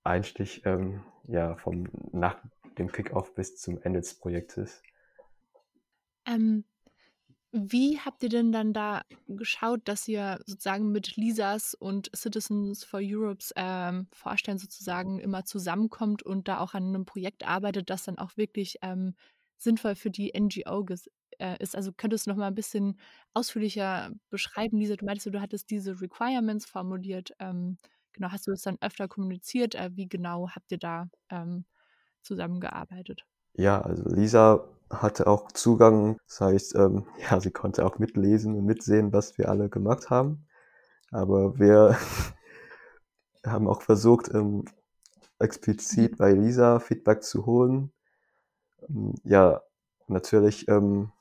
Einstich 0.04 0.62
ähm, 0.64 1.04
ja 1.28 1.56
vom 1.56 1.88
nach 2.12 2.42
dem 2.78 2.90
Kickoff 2.90 3.34
bis 3.34 3.56
zum 3.56 3.80
Ende 3.82 4.00
des 4.00 4.14
Projektes. 4.14 4.82
Ähm, 6.26 6.64
wie 7.52 7.98
habt 8.00 8.22
ihr 8.22 8.30
denn 8.30 8.50
dann 8.50 8.72
da 8.72 9.02
geschaut, 9.28 9.82
dass 9.84 10.08
ihr 10.08 10.40
sozusagen 10.46 10.90
mit 10.90 11.16
Lisas 11.16 11.74
und 11.74 12.10
Citizens 12.16 12.82
for 12.82 13.00
Europes 13.02 13.52
ähm, 13.56 14.08
Vorstellen 14.12 14.58
sozusagen 14.58 15.20
immer 15.20 15.44
zusammenkommt 15.44 16.22
und 16.22 16.48
da 16.48 16.60
auch 16.60 16.72
an 16.74 16.86
einem 16.88 17.04
Projekt 17.04 17.46
arbeitet, 17.46 17.90
das 17.90 18.04
dann 18.04 18.18
auch 18.18 18.36
wirklich 18.38 18.78
ähm, 18.82 19.14
sinnvoll 19.58 19.94
für 19.96 20.10
die 20.10 20.32
NGO 20.38 20.86
äh, 21.38 21.56
ist. 21.62 21.76
Also 21.76 21.92
könntest 21.92 22.26
du 22.26 22.30
noch 22.30 22.38
mal 22.38 22.46
ein 22.48 22.54
bisschen 22.54 22.98
ausführlicher 23.34 24.12
beschreiben, 24.30 24.78
Lisa? 24.78 24.96
Du 24.96 25.04
meintest, 25.04 25.26
du 25.26 25.40
hattest 25.40 25.70
diese 25.70 26.00
Requirements 26.00 26.64
formuliert. 26.66 27.32
Ähm, 27.38 27.76
genau, 28.12 28.30
hast 28.32 28.46
du 28.46 28.52
es 28.52 28.62
dann 28.62 28.78
öfter 28.80 29.08
kommuniziert? 29.08 29.74
Äh, 29.74 29.90
wie 29.94 30.08
genau 30.08 30.48
habt 30.50 30.72
ihr 30.72 30.78
da 30.78 31.08
ähm, 31.30 31.66
zusammengearbeitet? 32.22 33.26
Ja, 33.54 33.80
also 33.80 34.04
Lisa 34.08 34.64
hatte 34.90 35.26
auch 35.26 35.50
Zugang, 35.52 36.18
das 36.26 36.40
heißt, 36.40 36.74
ähm, 36.76 37.06
ja, 37.30 37.40
sie 37.40 37.50
konnte 37.50 37.84
auch 37.86 37.98
mitlesen 37.98 38.54
und 38.56 38.64
mitsehen, 38.66 39.12
was 39.12 39.38
wir 39.38 39.48
alle 39.48 39.68
gemacht 39.68 40.10
haben. 40.10 40.46
Aber 41.12 41.58
wir 41.58 41.96
haben 43.46 43.68
auch 43.68 43.82
versucht, 43.82 44.32
ähm, 44.34 44.64
explizit 45.40 46.18
bei 46.18 46.32
Lisa 46.32 46.80
Feedback 46.80 47.22
zu 47.24 47.46
holen. 47.46 47.92
Ähm, 48.88 49.14
ja, 49.24 49.62
natürlich 50.08 50.68
ähm, 50.68 51.12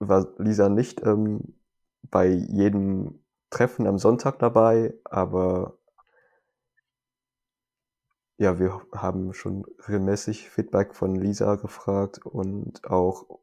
war 0.00 0.26
Lisa 0.38 0.68
nicht 0.68 1.02
ähm, 1.04 1.54
bei 2.02 2.26
jedem 2.28 3.20
Treffen 3.50 3.86
am 3.86 3.98
Sonntag 3.98 4.38
dabei, 4.38 4.94
aber 5.04 5.77
ja, 8.38 8.60
wir 8.60 8.80
haben 8.92 9.34
schon 9.34 9.64
regelmäßig 9.88 10.48
Feedback 10.48 10.94
von 10.94 11.16
Lisa 11.16 11.56
gefragt 11.56 12.24
und 12.24 12.84
auch 12.84 13.40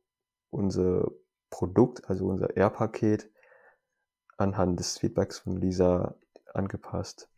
unser 0.49 1.11
Produkt, 1.49 2.09
also 2.09 2.27
unser 2.27 2.55
R-Paket, 2.55 3.29
anhand 4.37 4.79
des 4.79 4.97
Feedbacks 4.97 5.39
von 5.39 5.57
Lisa 5.59 6.17
angepasst. 6.53 7.29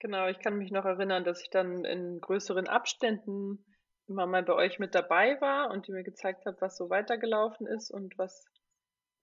Genau, 0.00 0.28
ich 0.28 0.38
kann 0.38 0.58
mich 0.58 0.70
noch 0.70 0.84
erinnern, 0.84 1.24
dass 1.24 1.40
ich 1.40 1.48
dann 1.48 1.86
in 1.86 2.20
größeren 2.20 2.68
Abständen 2.68 3.64
immer 4.06 4.26
mal 4.26 4.42
bei 4.42 4.52
euch 4.52 4.78
mit 4.78 4.94
dabei 4.94 5.40
war 5.40 5.70
und 5.70 5.86
die 5.86 5.92
mir 5.92 6.04
gezeigt 6.04 6.44
hat, 6.44 6.60
was 6.60 6.76
so 6.76 6.90
weitergelaufen 6.90 7.66
ist 7.66 7.90
und 7.90 8.18
was 8.18 8.44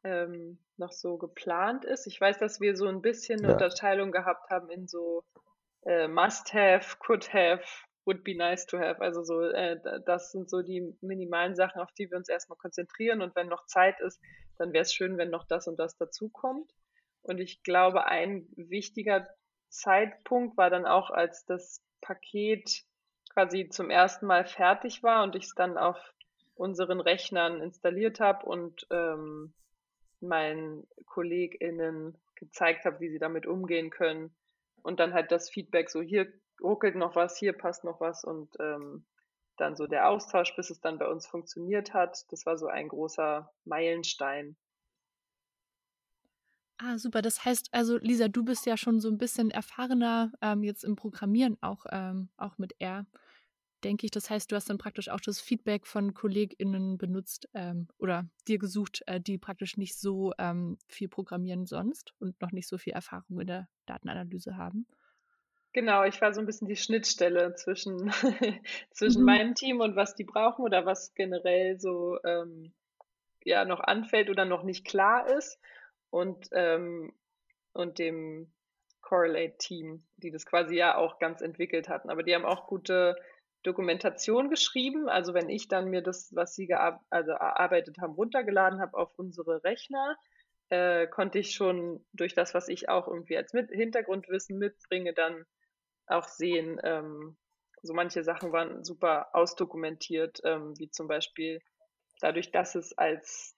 ähm, 0.03 0.57
noch 0.77 0.91
so 0.91 1.17
geplant 1.17 1.85
ist. 1.85 2.07
Ich 2.07 2.19
weiß, 2.19 2.39
dass 2.39 2.59
wir 2.59 2.75
so 2.75 2.87
ein 2.87 3.03
bisschen 3.03 3.39
eine 3.41 3.49
ja. 3.49 3.53
Unterteilung 3.53 4.11
gehabt 4.11 4.49
haben 4.49 4.71
in 4.71 4.87
so 4.87 5.23
äh, 5.85 6.07
Must-Have, 6.07 6.97
Could-Have, 6.99 7.63
Would 8.05 8.23
be 8.23 8.35
nice 8.35 8.65
to 8.65 8.79
have. 8.79 8.99
Also 8.99 9.23
so, 9.23 9.41
äh, 9.41 9.79
das 10.05 10.31
sind 10.31 10.49
so 10.49 10.63
die 10.63 10.97
minimalen 11.01 11.55
Sachen, 11.55 11.81
auf 11.81 11.91
die 11.91 12.09
wir 12.09 12.17
uns 12.17 12.29
erstmal 12.29 12.57
konzentrieren 12.57 13.21
und 13.21 13.35
wenn 13.35 13.47
noch 13.47 13.67
Zeit 13.67 13.99
ist, 13.99 14.19
dann 14.57 14.73
wäre 14.73 14.81
es 14.81 14.93
schön, 14.93 15.17
wenn 15.17 15.29
noch 15.29 15.45
das 15.45 15.67
und 15.67 15.77
das 15.77 15.97
dazukommt. 15.97 16.71
Und 17.21 17.39
ich 17.39 17.61
glaube, 17.61 18.05
ein 18.05 18.47
wichtiger 18.55 19.27
Zeitpunkt 19.69 20.57
war 20.57 20.71
dann 20.71 20.87
auch, 20.87 21.11
als 21.11 21.45
das 21.45 21.83
Paket 22.01 22.83
quasi 23.29 23.69
zum 23.69 23.91
ersten 23.91 24.25
Mal 24.25 24.45
fertig 24.45 25.03
war 25.03 25.23
und 25.23 25.35
ich 25.35 25.45
es 25.45 25.53
dann 25.53 25.77
auf 25.77 25.97
unseren 26.55 26.99
Rechnern 26.99 27.61
installiert 27.61 28.19
habe 28.19 28.45
und 28.47 28.87
ähm, 28.89 29.53
meinen 30.19 30.87
KollegInnen 31.05 32.17
gezeigt 32.35 32.85
habe, 32.85 32.99
wie 32.99 33.09
sie 33.09 33.19
damit 33.19 33.45
umgehen 33.45 33.91
können. 33.91 34.35
Und 34.83 34.99
dann 34.99 35.13
halt 35.13 35.31
das 35.31 35.49
Feedback 35.49 35.89
so, 35.89 36.01
hier 36.01 36.31
ruckelt 36.61 36.95
noch 36.95 37.15
was, 37.15 37.37
hier 37.37 37.53
passt 37.53 37.83
noch 37.83 37.99
was 37.99 38.23
und 38.23 38.55
ähm, 38.59 39.05
dann 39.57 39.75
so 39.75 39.87
der 39.87 40.09
Austausch, 40.09 40.55
bis 40.55 40.69
es 40.69 40.81
dann 40.81 40.97
bei 40.97 41.07
uns 41.07 41.27
funktioniert 41.27 41.93
hat. 41.93 42.25
Das 42.31 42.45
war 42.45 42.57
so 42.57 42.67
ein 42.67 42.87
großer 42.87 43.51
Meilenstein 43.65 44.55
Ah, 46.83 46.97
super. 46.97 47.21
Das 47.21 47.45
heißt 47.45 47.69
also, 47.73 47.97
Lisa, 47.97 48.27
du 48.27 48.43
bist 48.43 48.65
ja 48.65 48.75
schon 48.75 48.99
so 49.01 49.09
ein 49.09 49.19
bisschen 49.19 49.51
erfahrener 49.51 50.31
ähm, 50.41 50.63
jetzt 50.63 50.83
im 50.83 50.95
Programmieren, 50.95 51.57
auch, 51.61 51.85
ähm, 51.91 52.29
auch 52.37 52.57
mit 52.57 52.73
R, 52.79 53.05
denke 53.83 54.05
ich. 54.05 54.11
Das 54.11 54.29
heißt, 54.29 54.51
du 54.51 54.55
hast 54.55 54.69
dann 54.69 54.77
praktisch 54.77 55.09
auch 55.09 55.19
das 55.19 55.41
Feedback 55.41 55.85
von 55.85 56.13
KollegInnen 56.13 56.97
benutzt 56.97 57.49
ähm, 57.53 57.87
oder 57.97 58.25
dir 58.47 58.57
gesucht, 58.57 59.03
äh, 59.07 59.19
die 59.19 59.37
praktisch 59.37 59.77
nicht 59.77 59.97
so 59.97 60.33
ähm, 60.37 60.77
viel 60.87 61.09
programmieren 61.09 61.65
sonst 61.65 62.13
und 62.19 62.39
noch 62.41 62.51
nicht 62.51 62.67
so 62.67 62.77
viel 62.77 62.93
Erfahrung 62.93 63.39
in 63.39 63.47
der 63.47 63.67
Datenanalyse 63.85 64.57
haben. 64.57 64.87
Genau, 65.73 66.03
ich 66.03 66.21
war 66.21 66.33
so 66.33 66.41
ein 66.41 66.45
bisschen 66.45 66.67
die 66.67 66.75
Schnittstelle 66.75 67.55
zwischen, 67.55 68.11
zwischen 68.91 69.21
mhm. 69.21 69.25
meinem 69.25 69.55
Team 69.55 69.79
und 69.79 69.95
was 69.95 70.15
die 70.15 70.25
brauchen 70.25 70.63
oder 70.63 70.85
was 70.85 71.13
generell 71.13 71.79
so 71.79 72.17
ähm, 72.25 72.73
ja 73.43 73.65
noch 73.65 73.79
anfällt 73.79 74.29
oder 74.29 74.45
noch 74.45 74.63
nicht 74.63 74.85
klar 74.85 75.27
ist 75.27 75.59
und, 76.09 76.49
ähm, 76.51 77.13
und 77.73 77.99
dem 77.99 78.51
Correlate-Team, 79.01 80.03
die 80.17 80.31
das 80.31 80.45
quasi 80.45 80.75
ja 80.75 80.97
auch 80.97 81.19
ganz 81.19 81.41
entwickelt 81.41 81.89
hatten. 81.89 82.09
Aber 82.09 82.23
die 82.23 82.35
haben 82.35 82.45
auch 82.45 82.67
gute 82.67 83.15
Dokumentation 83.63 84.49
geschrieben. 84.49 85.09
Also 85.09 85.33
wenn 85.33 85.49
ich 85.49 85.67
dann 85.67 85.89
mir 85.89 86.01
das, 86.01 86.33
was 86.35 86.55
sie 86.55 86.73
also 86.73 87.31
erarbeitet 87.31 87.99
haben, 87.99 88.13
runtergeladen 88.13 88.81
habe 88.81 88.97
auf 88.97 89.17
unsere 89.17 89.63
Rechner, 89.63 90.17
äh, 90.69 91.07
konnte 91.07 91.39
ich 91.39 91.51
schon 91.51 92.05
durch 92.13 92.33
das, 92.33 92.53
was 92.53 92.67
ich 92.69 92.89
auch 92.89 93.07
irgendwie 93.07 93.37
als 93.37 93.53
mit 93.53 93.69
Hintergrundwissen 93.69 94.57
mitbringe, 94.57 95.13
dann 95.13 95.45
auch 96.07 96.27
sehen, 96.27 96.79
ähm, 96.83 97.37
so 97.83 97.93
manche 97.93 98.23
Sachen 98.23 98.51
waren 98.51 98.83
super 98.83 99.29
ausdokumentiert, 99.33 100.39
ähm, 100.43 100.77
wie 100.77 100.89
zum 100.89 101.07
Beispiel 101.07 101.61
dadurch, 102.19 102.51
dass 102.51 102.75
es 102.75 102.97
als 102.97 103.55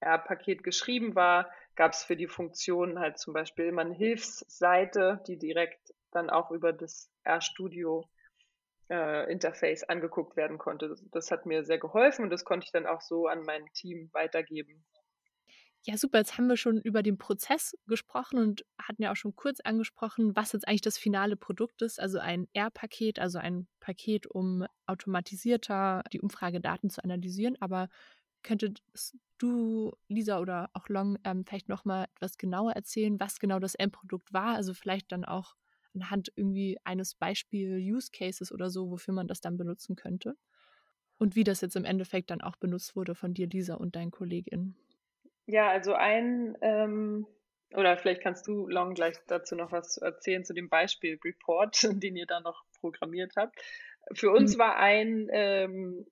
R-Paket 0.00 0.62
geschrieben 0.62 1.14
war, 1.14 1.50
gab 1.74 1.92
es 1.92 2.04
für 2.04 2.16
die 2.16 2.28
Funktion 2.28 2.98
halt 2.98 3.18
zum 3.18 3.34
Beispiel 3.34 3.66
immer 3.66 3.82
eine 3.82 3.94
Hilfsseite, 3.94 5.22
die 5.26 5.38
direkt 5.38 5.92
dann 6.12 6.30
auch 6.30 6.50
über 6.50 6.72
das 6.72 7.10
RStudio 7.26 8.08
äh, 8.90 9.30
Interface 9.30 9.84
angeguckt 9.84 10.36
werden 10.36 10.58
konnte. 10.58 10.88
Das, 10.88 11.04
das 11.10 11.30
hat 11.30 11.46
mir 11.46 11.64
sehr 11.64 11.78
geholfen 11.78 12.24
und 12.24 12.30
das 12.30 12.44
konnte 12.44 12.66
ich 12.66 12.72
dann 12.72 12.86
auch 12.86 13.00
so 13.00 13.26
an 13.26 13.42
mein 13.44 13.66
Team 13.72 14.10
weitergeben. 14.12 14.84
Ja, 15.86 15.98
super. 15.98 16.18
Jetzt 16.18 16.38
haben 16.38 16.48
wir 16.48 16.56
schon 16.56 16.80
über 16.80 17.02
den 17.02 17.18
Prozess 17.18 17.76
gesprochen 17.86 18.38
und 18.38 18.64
hatten 18.80 19.02
ja 19.02 19.12
auch 19.12 19.16
schon 19.16 19.36
kurz 19.36 19.60
angesprochen, 19.60 20.34
was 20.34 20.52
jetzt 20.52 20.66
eigentlich 20.66 20.80
das 20.80 20.96
finale 20.96 21.36
Produkt 21.36 21.82
ist. 21.82 22.00
Also 22.00 22.18
ein 22.18 22.48
R-Paket, 22.54 23.18
also 23.18 23.38
ein 23.38 23.68
Paket, 23.80 24.26
um 24.26 24.66
automatisierter 24.86 26.02
die 26.10 26.22
Umfragedaten 26.22 26.88
zu 26.88 27.04
analysieren. 27.04 27.56
Aber 27.60 27.88
Könntest 28.44 29.16
du, 29.38 29.92
Lisa 30.06 30.38
oder 30.38 30.68
auch 30.74 30.88
Long, 30.90 31.18
ähm, 31.24 31.44
vielleicht 31.46 31.70
nochmal 31.70 32.04
etwas 32.14 32.36
genauer 32.36 32.72
erzählen, 32.72 33.18
was 33.18 33.40
genau 33.40 33.58
das 33.58 33.74
Endprodukt 33.74 34.34
war? 34.34 34.54
Also 34.54 34.74
vielleicht 34.74 35.10
dann 35.12 35.24
auch 35.24 35.56
anhand 35.94 36.32
irgendwie 36.36 36.78
eines 36.84 37.14
Beispiel-Use-Cases 37.14 38.52
oder 38.52 38.70
so, 38.70 38.90
wofür 38.90 39.14
man 39.14 39.28
das 39.28 39.40
dann 39.40 39.56
benutzen 39.56 39.96
könnte. 39.96 40.36
Und 41.18 41.36
wie 41.36 41.44
das 41.44 41.60
jetzt 41.60 41.76
im 41.76 41.84
Endeffekt 41.84 42.30
dann 42.30 42.40
auch 42.40 42.56
benutzt 42.56 42.96
wurde 42.96 43.14
von 43.14 43.34
dir, 43.34 43.46
Lisa, 43.46 43.74
und 43.74 43.96
deinen 43.96 44.10
KollegInnen. 44.10 44.76
Ja, 45.46 45.68
also 45.68 45.94
ein, 45.94 46.56
ähm, 46.60 47.26
oder 47.72 47.96
vielleicht 47.96 48.22
kannst 48.22 48.46
du, 48.46 48.66
Long, 48.66 48.94
gleich 48.94 49.16
dazu 49.26 49.54
noch 49.54 49.72
was 49.72 49.96
erzählen 49.98 50.44
zu 50.44 50.54
dem 50.54 50.68
Beispiel-Report, 50.68 51.82
den 52.02 52.16
ihr 52.16 52.26
da 52.26 52.40
noch 52.40 52.64
programmiert 52.80 53.32
habt. 53.36 53.60
Für 54.12 54.30
uns 54.30 54.56
mhm. 54.56 54.58
war 54.60 54.76
ein 54.76 55.28
ähm, 55.30 56.06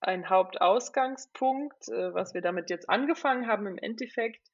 ein 0.00 0.28
Hauptausgangspunkt, 0.28 1.88
äh, 1.88 2.14
was 2.14 2.34
wir 2.34 2.40
damit 2.40 2.70
jetzt 2.70 2.88
angefangen 2.88 3.46
haben 3.46 3.66
im 3.66 3.78
Endeffekt, 3.78 4.50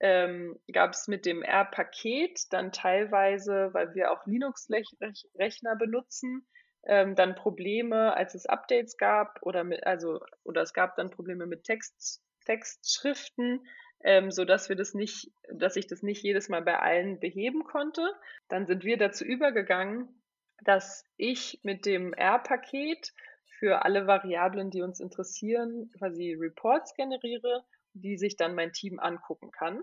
ähm, 0.00 0.58
gab 0.72 0.92
es 0.92 1.08
mit 1.08 1.26
dem 1.26 1.42
R-Paket 1.42 2.52
dann 2.52 2.72
teilweise, 2.72 3.70
weil 3.72 3.94
wir 3.94 4.12
auch 4.12 4.26
Linux-Rechner 4.26 5.76
benutzen, 5.76 6.46
ähm, 6.84 7.14
dann 7.16 7.34
Probleme, 7.34 8.14
als 8.16 8.34
es 8.34 8.46
Updates 8.46 8.96
gab 8.96 9.42
oder 9.42 9.64
mit, 9.64 9.86
also 9.86 10.20
oder 10.44 10.62
es 10.62 10.72
gab 10.72 10.96
dann 10.96 11.10
Probleme 11.10 11.46
mit 11.46 11.64
Text, 11.64 12.22
Textschriften, 12.44 13.66
ähm, 14.04 14.30
so 14.30 14.44
dass 14.44 14.68
wir 14.68 14.76
das 14.76 14.94
nicht, 14.94 15.30
dass 15.52 15.76
ich 15.76 15.86
das 15.86 16.02
nicht 16.02 16.22
jedes 16.22 16.48
Mal 16.48 16.62
bei 16.62 16.78
allen 16.78 17.18
beheben 17.18 17.64
konnte. 17.64 18.08
Dann 18.48 18.66
sind 18.66 18.84
wir 18.84 18.96
dazu 18.96 19.24
übergegangen, 19.24 20.22
dass 20.64 21.04
ich 21.16 21.60
mit 21.62 21.86
dem 21.86 22.12
R-Paket 22.14 23.12
für 23.58 23.84
alle 23.84 24.06
Variablen, 24.06 24.70
die 24.70 24.82
uns 24.82 25.00
interessieren, 25.00 25.90
quasi 25.98 26.36
Reports 26.38 26.94
generiere, 26.94 27.64
die 28.00 28.16
sich 28.16 28.36
dann 28.36 28.54
mein 28.54 28.72
Team 28.72 28.98
angucken 28.98 29.50
kann. 29.50 29.82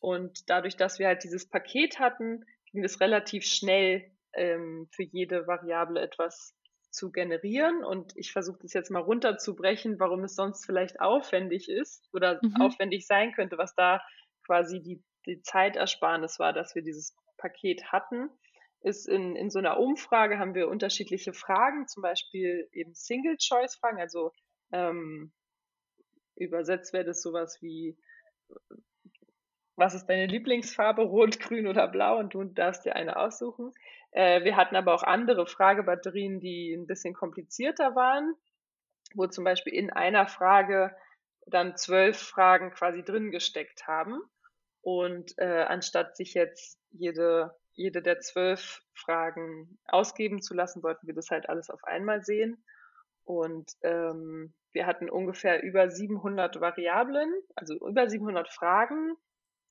Und 0.00 0.50
dadurch, 0.50 0.76
dass 0.76 0.98
wir 0.98 1.06
halt 1.06 1.24
dieses 1.24 1.48
Paket 1.48 1.98
hatten, 1.98 2.44
ging 2.72 2.84
es 2.84 3.00
relativ 3.00 3.44
schnell 3.44 4.10
ähm, 4.34 4.88
für 4.92 5.04
jede 5.04 5.46
Variable 5.46 6.00
etwas 6.00 6.56
zu 6.90 7.10
generieren. 7.10 7.84
Und 7.84 8.12
ich 8.16 8.32
versuche 8.32 8.58
das 8.62 8.72
jetzt 8.72 8.90
mal 8.90 9.00
runterzubrechen, 9.02 10.00
warum 10.00 10.24
es 10.24 10.34
sonst 10.34 10.66
vielleicht 10.66 11.00
aufwendig 11.00 11.68
ist 11.68 12.08
oder 12.12 12.40
mhm. 12.42 12.56
aufwendig 12.60 13.06
sein 13.06 13.32
könnte, 13.32 13.58
was 13.58 13.74
da 13.74 14.02
quasi 14.44 14.82
die, 14.82 15.02
die 15.26 15.40
Zeitersparnis 15.42 16.38
war, 16.38 16.52
dass 16.52 16.74
wir 16.74 16.82
dieses 16.82 17.14
Paket 17.38 17.92
hatten 17.92 18.28
ist 18.82 19.08
in, 19.08 19.36
in 19.36 19.50
so 19.50 19.58
einer 19.58 19.78
Umfrage 19.78 20.38
haben 20.38 20.54
wir 20.54 20.68
unterschiedliche 20.68 21.32
Fragen, 21.32 21.86
zum 21.86 22.02
Beispiel 22.02 22.68
eben 22.72 22.94
Single-Choice-Fragen, 22.94 24.00
also 24.00 24.32
ähm, 24.72 25.32
übersetzt 26.42 26.92
wäre 26.92 27.04
das 27.04 27.22
sowas 27.22 27.60
wie, 27.62 27.96
was 29.76 29.94
ist 29.94 30.06
deine 30.06 30.26
Lieblingsfarbe, 30.26 31.02
rot, 31.02 31.40
grün 31.40 31.66
oder 31.66 31.88
blau 31.88 32.18
und 32.18 32.34
du 32.34 32.44
darfst 32.44 32.84
dir 32.84 32.96
eine 32.96 33.16
aussuchen. 33.16 33.72
Äh, 34.12 34.44
wir 34.44 34.56
hatten 34.56 34.76
aber 34.76 34.94
auch 34.94 35.02
andere 35.02 35.46
Fragebatterien, 35.46 36.40
die 36.40 36.74
ein 36.74 36.86
bisschen 36.86 37.14
komplizierter 37.14 37.94
waren, 37.94 38.34
wo 39.14 39.26
zum 39.26 39.44
Beispiel 39.44 39.74
in 39.74 39.90
einer 39.90 40.26
Frage 40.26 40.94
dann 41.46 41.76
zwölf 41.76 42.18
Fragen 42.18 42.70
quasi 42.70 43.02
drin 43.02 43.30
gesteckt 43.30 43.86
haben. 43.86 44.20
Und 44.82 45.34
äh, 45.38 45.62
anstatt 45.62 46.16
sich 46.16 46.34
jetzt 46.34 46.78
jede, 46.90 47.56
jede 47.72 48.02
der 48.02 48.20
zwölf 48.20 48.82
Fragen 48.94 49.78
ausgeben 49.86 50.42
zu 50.42 50.54
lassen, 50.54 50.82
wollten 50.82 51.06
wir 51.06 51.14
das 51.14 51.30
halt 51.30 51.48
alles 51.48 51.70
auf 51.70 51.82
einmal 51.84 52.22
sehen. 52.22 52.64
Und 53.24 53.72
ähm, 53.82 54.52
wir 54.72 54.86
hatten 54.86 55.10
ungefähr 55.10 55.62
über 55.62 55.90
700 55.90 56.60
Variablen, 56.60 57.32
also 57.54 57.74
über 57.86 58.08
700 58.08 58.48
Fragen 58.48 59.14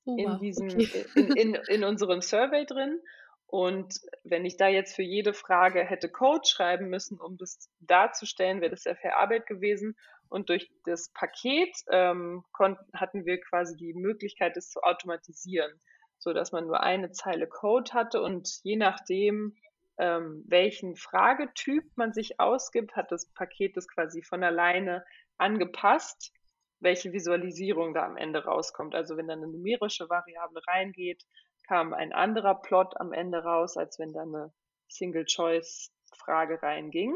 oh, 0.06 0.18
in 0.18 0.40
diesem, 0.40 0.68
okay. 0.68 1.06
in, 1.16 1.36
in, 1.36 1.56
in 1.68 1.84
unserem 1.84 2.22
Survey 2.22 2.66
drin. 2.66 3.00
Und 3.48 4.00
wenn 4.24 4.46
ich 4.46 4.56
da 4.56 4.70
jetzt 4.70 4.96
für 4.96 5.04
jede 5.04 5.34
Frage 5.34 5.84
hätte 5.84 6.10
Code 6.10 6.48
schreiben 6.48 6.88
müssen, 6.88 7.20
um 7.20 7.38
das 7.38 7.70
darzustellen, 7.82 8.62
wäre 8.62 8.72
das 8.72 8.84
sehr 8.84 8.96
viel 8.96 9.12
Arbeit 9.12 9.46
gewesen. 9.46 9.98
Und 10.30 10.48
durch 10.48 10.72
das 10.86 11.12
Paket 11.12 11.76
ähm, 11.92 12.46
konnten, 12.54 12.86
hatten 12.94 13.26
wir 13.26 13.42
quasi 13.42 13.76
die 13.76 13.94
Möglichkeit, 13.94 14.56
das 14.56 14.70
zu 14.70 14.82
automatisieren, 14.82 15.70
so 16.18 16.32
dass 16.32 16.54
man 16.54 16.68
nur 16.68 16.82
eine 16.82 17.12
Zeile 17.12 17.48
Code 17.48 17.92
hatte 17.92 18.22
und 18.22 18.48
je 18.64 18.78
nachdem, 18.78 19.58
ähm, 20.02 20.44
welchen 20.48 20.96
Fragetyp 20.96 21.84
man 21.96 22.12
sich 22.12 22.40
ausgibt, 22.40 22.96
hat 22.96 23.12
das 23.12 23.28
Paket 23.34 23.78
das 23.78 23.88
quasi 23.88 24.24
von 24.24 24.44
alleine 24.44 25.06
angepasst, 25.38 26.34
welche 26.80 27.14
Visualisierung 27.14 27.94
da 27.94 28.04
am 28.04 28.18
Ende 28.18 28.44
rauskommt. 28.44 28.96
Also 28.96 29.16
wenn 29.16 29.28
dann 29.28 29.44
eine 29.44 29.52
numerische 29.52 30.10
Variable 30.10 30.64
reingeht, 30.68 31.24
kam 31.68 31.94
ein 31.94 32.14
anderer 32.14 32.56
Plot 32.56 33.00
am 33.00 33.14
Ende 33.14 33.44
raus, 33.44 33.78
als 33.78 34.00
wenn 34.00 34.12
da 34.12 34.24
eine 34.24 34.52
Single-Choice-Frage 34.90 36.64
reinging. 36.64 37.16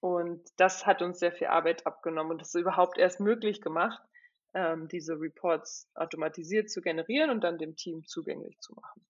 Und 0.00 0.42
das 0.56 0.86
hat 0.86 1.02
uns 1.02 1.18
sehr 1.18 1.32
viel 1.32 1.48
Arbeit 1.48 1.86
abgenommen 1.86 2.32
und 2.32 2.40
das 2.40 2.54
überhaupt 2.54 2.96
erst 2.96 3.20
möglich 3.20 3.60
gemacht, 3.60 4.02
ähm, 4.54 4.88
diese 4.88 5.20
Reports 5.20 5.90
automatisiert 5.94 6.70
zu 6.70 6.80
generieren 6.80 7.28
und 7.28 7.44
dann 7.44 7.58
dem 7.58 7.76
Team 7.76 8.06
zugänglich 8.06 8.58
zu 8.60 8.72
machen. 8.74 9.06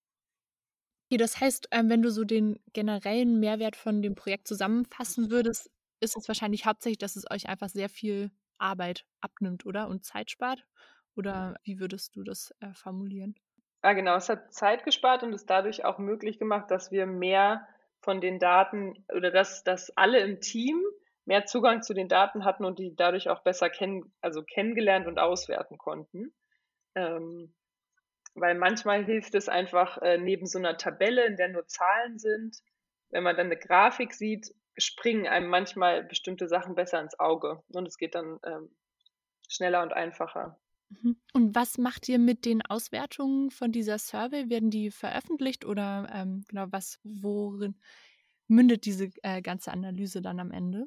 Okay, 1.09 1.19
das 1.19 1.41
heißt, 1.41 1.69
ähm, 1.71 1.89
wenn 1.89 2.03
du 2.03 2.11
so 2.11 2.25
den 2.25 2.59
generellen 2.73 3.39
Mehrwert 3.39 3.77
von 3.77 4.03
dem 4.03 4.15
Projekt 4.17 4.49
zusammenfassen 4.49 5.31
würdest, 5.31 5.71
ist 6.01 6.17
es 6.17 6.27
wahrscheinlich 6.29 6.67
hauptsächlich, 6.67 6.99
dass 6.99 7.17
es 7.17 7.31
euch 7.31 7.49
einfach 7.49 7.69
sehr 7.69 7.89
viel 7.89 8.31
Arbeit 8.59 9.07
abnimmt, 9.21 9.67
oder? 9.67 9.89
Und 9.89 10.05
Zeit 10.05 10.31
spart? 10.31 10.67
Oder 11.15 11.57
wie 11.63 11.79
würdest 11.79 12.17
du 12.17 12.25
das 12.25 12.53
äh, 12.61 12.75
formulieren? 12.75 13.37
Ja, 13.83 13.93
genau. 13.93 14.17
Es 14.17 14.29
hat 14.29 14.53
Zeit 14.53 14.85
gespart 14.85 15.23
und 15.23 15.33
es 15.33 15.47
dadurch 15.47 15.85
auch 15.85 15.99
möglich 15.99 16.39
gemacht, 16.39 16.71
dass 16.71 16.91
wir 16.91 17.07
mehr 17.07 17.67
von 18.01 18.21
den 18.21 18.39
Daten 18.39 19.05
oder 19.15 19.31
dass, 19.31 19.63
dass 19.65 19.91
alle 19.97 20.21
im 20.21 20.41
Team 20.41 20.83
mehr 21.25 21.45
Zugang 21.47 21.83
zu 21.83 21.95
den 21.95 22.09
Daten 22.09 22.45
hatten 22.45 22.65
und 22.65 22.79
die 22.79 22.95
dadurch 22.95 23.29
auch 23.29 23.43
besser 23.43 23.69
kennen, 23.71 24.13
also 24.21 24.43
kennengelernt 24.43 25.07
und 25.07 25.19
auswerten 25.19 25.79
konnten. 25.79 26.35
Ähm, 26.95 27.55
weil 28.37 28.55
manchmal 28.55 29.05
hilft 29.05 29.35
es 29.35 29.49
einfach 29.49 29.99
äh, 29.99 30.19
neben 30.19 30.47
so 30.47 30.59
einer 30.59 30.77
Tabelle, 30.77 31.27
in 31.27 31.37
der 31.37 31.49
nur 31.49 31.67
Zahlen 31.67 32.19
sind, 32.19 32.59
wenn 33.11 33.23
man 33.23 33.37
dann 33.37 33.47
eine 33.47 33.57
Grafik 33.57 34.13
sieht, 34.13 34.55
springen 34.77 35.27
einem 35.27 35.49
manchmal 35.49 36.05
bestimmte 36.05 36.49
Sachen 36.49 36.75
besser 36.75 37.01
ins 37.01 37.19
Auge 37.19 37.63
und 37.69 37.87
es 37.89 37.97
geht 37.97 38.15
dann 38.15 38.39
ähm, 38.45 38.71
schneller 39.49 39.83
und 39.83 39.93
einfacher. 39.93 40.59
Mhm. 40.91 41.17
Und 41.33 41.55
was 41.55 41.79
macht 41.79 42.09
ihr 42.09 42.19
mit 42.19 42.45
den 42.45 42.63
Auswertungen 42.63 43.51
von 43.51 43.73
dieser 43.73 43.99
Survey? 43.99 44.51
Werden 44.51 44.71
die 44.71 44.91
veröffentlicht 44.91 45.65
oder 45.65 46.09
ähm, 46.13 46.45
genau 46.49 46.67
was, 46.71 47.01
worin 47.03 47.81
mündet 48.49 48.85
diese 48.85 49.11
äh, 49.23 49.43
ganze 49.43 49.73
Analyse 49.73 50.21
dann 50.21 50.39
am 50.39 50.53
Ende? 50.53 50.87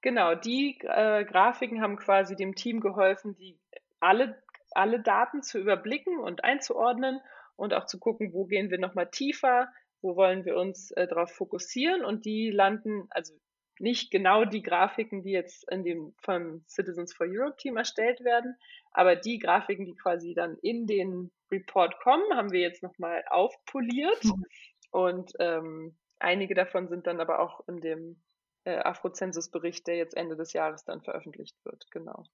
Genau, 0.00 0.34
die 0.34 0.78
äh, 0.82 1.24
Grafiken 1.24 1.80
haben 1.80 1.96
quasi 1.96 2.36
dem 2.36 2.54
Team 2.54 2.80
geholfen, 2.80 3.34
die 3.34 3.58
alle, 4.00 4.42
alle 4.76 5.00
Daten 5.00 5.42
zu 5.42 5.58
überblicken 5.58 6.18
und 6.18 6.44
einzuordnen 6.44 7.20
und 7.56 7.74
auch 7.74 7.86
zu 7.86 7.98
gucken, 7.98 8.32
wo 8.32 8.44
gehen 8.44 8.70
wir 8.70 8.78
nochmal 8.78 9.10
tiefer, 9.10 9.68
wo 10.02 10.16
wollen 10.16 10.44
wir 10.44 10.56
uns 10.56 10.90
äh, 10.92 11.06
darauf 11.06 11.32
fokussieren 11.32 12.04
und 12.04 12.24
die 12.24 12.50
landen, 12.50 13.06
also 13.10 13.34
nicht 13.78 14.10
genau 14.10 14.44
die 14.44 14.62
Grafiken, 14.62 15.22
die 15.22 15.32
jetzt 15.32 15.70
in 15.70 15.84
dem 15.84 16.14
vom 16.22 16.64
Citizens 16.66 17.12
for 17.12 17.26
Europe 17.28 17.56
Team 17.58 17.76
erstellt 17.76 18.20
werden, 18.24 18.56
aber 18.92 19.16
die 19.16 19.38
Grafiken, 19.38 19.84
die 19.84 19.96
quasi 19.96 20.34
dann 20.34 20.56
in 20.62 20.86
den 20.86 21.30
Report 21.50 21.98
kommen, 22.00 22.24
haben 22.34 22.52
wir 22.52 22.60
jetzt 22.60 22.82
nochmal 22.82 23.22
aufpoliert 23.28 24.24
mhm. 24.24 24.44
und 24.90 25.32
ähm, 25.38 25.96
einige 26.18 26.54
davon 26.54 26.88
sind 26.88 27.06
dann 27.06 27.20
aber 27.20 27.40
auch 27.40 27.66
in 27.68 27.80
dem 27.80 28.22
äh, 28.64 28.78
Afrozensus-Bericht, 28.78 29.86
der 29.86 29.96
jetzt 29.96 30.16
Ende 30.16 30.36
des 30.36 30.52
Jahres 30.52 30.84
dann 30.84 31.02
veröffentlicht 31.02 31.56
wird, 31.64 31.86
genau. 31.90 32.24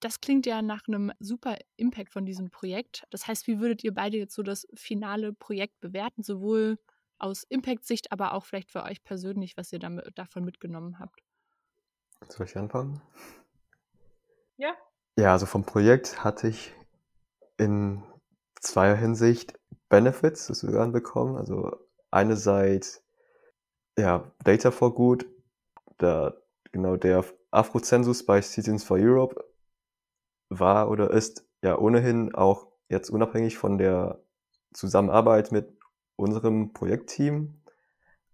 Das 0.00 0.20
klingt 0.20 0.46
ja 0.46 0.62
nach 0.62 0.86
einem 0.86 1.12
super 1.18 1.56
Impact 1.76 2.12
von 2.12 2.24
diesem 2.24 2.50
Projekt. 2.50 3.04
Das 3.10 3.26
heißt, 3.26 3.46
wie 3.46 3.58
würdet 3.58 3.82
ihr 3.82 3.92
beide 3.92 4.16
jetzt 4.16 4.34
so 4.34 4.42
das 4.42 4.66
finale 4.74 5.32
Projekt 5.32 5.80
bewerten, 5.80 6.22
sowohl 6.22 6.78
aus 7.18 7.42
Impact-Sicht, 7.42 8.12
aber 8.12 8.32
auch 8.32 8.44
vielleicht 8.44 8.70
für 8.70 8.84
euch 8.84 9.02
persönlich, 9.02 9.56
was 9.56 9.72
ihr 9.72 9.80
damit, 9.80 10.06
davon 10.16 10.44
mitgenommen 10.44 11.00
habt? 11.00 11.20
Soll 12.28 12.46
ich 12.46 12.56
anfangen? 12.56 13.00
Ja. 14.56 14.74
Ja, 15.16 15.32
also 15.32 15.46
vom 15.46 15.64
Projekt 15.64 16.22
hatte 16.22 16.48
ich 16.48 16.72
in 17.56 18.04
zweier 18.60 18.96
Hinsicht 18.96 19.58
Benefits 19.88 20.46
sozusagen 20.46 20.92
bekommen. 20.92 21.36
Also 21.36 21.76
einerseits 22.10 23.02
ja, 23.98 24.30
Data 24.44 24.70
for 24.70 24.94
Good, 24.94 25.26
da 25.96 26.34
genau 26.70 26.96
der 26.96 27.24
Afrozensus 27.50 28.24
bei 28.24 28.40
Citizens 28.40 28.84
for 28.84 28.98
Europe 28.98 29.44
war 30.48 30.90
oder 30.90 31.10
ist 31.10 31.46
ja 31.62 31.78
ohnehin 31.78 32.34
auch 32.34 32.66
jetzt 32.88 33.10
unabhängig 33.10 33.58
von 33.58 33.78
der 33.78 34.20
Zusammenarbeit 34.72 35.52
mit 35.52 35.76
unserem 36.16 36.72
Projektteam 36.72 37.60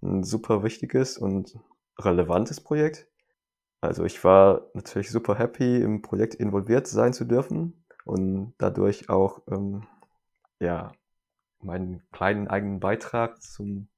ein 0.03 0.23
super 0.23 0.63
wichtiges 0.63 1.19
und 1.19 1.59
relevantes 1.99 2.61
Projekt. 2.61 3.09
Also 3.81 4.05
ich 4.05 4.23
war 4.25 4.71
natürlich 4.75 5.11
super 5.11 5.39
happy, 5.39 5.81
im 5.81 6.03
Projekt 6.03 6.35
involviert 6.35 6.87
sein 6.87 7.13
zu 7.13 7.25
dürfen 7.25 7.85
und 8.05 8.55
dadurch 8.59 9.09
auch 9.09 9.43
ähm, 9.49 9.87
ja 10.61 10.93
meinen 11.61 12.03
kleinen 12.13 12.49
eigenen 12.49 12.81
Beitrag 12.81 13.43
zum 13.43 13.89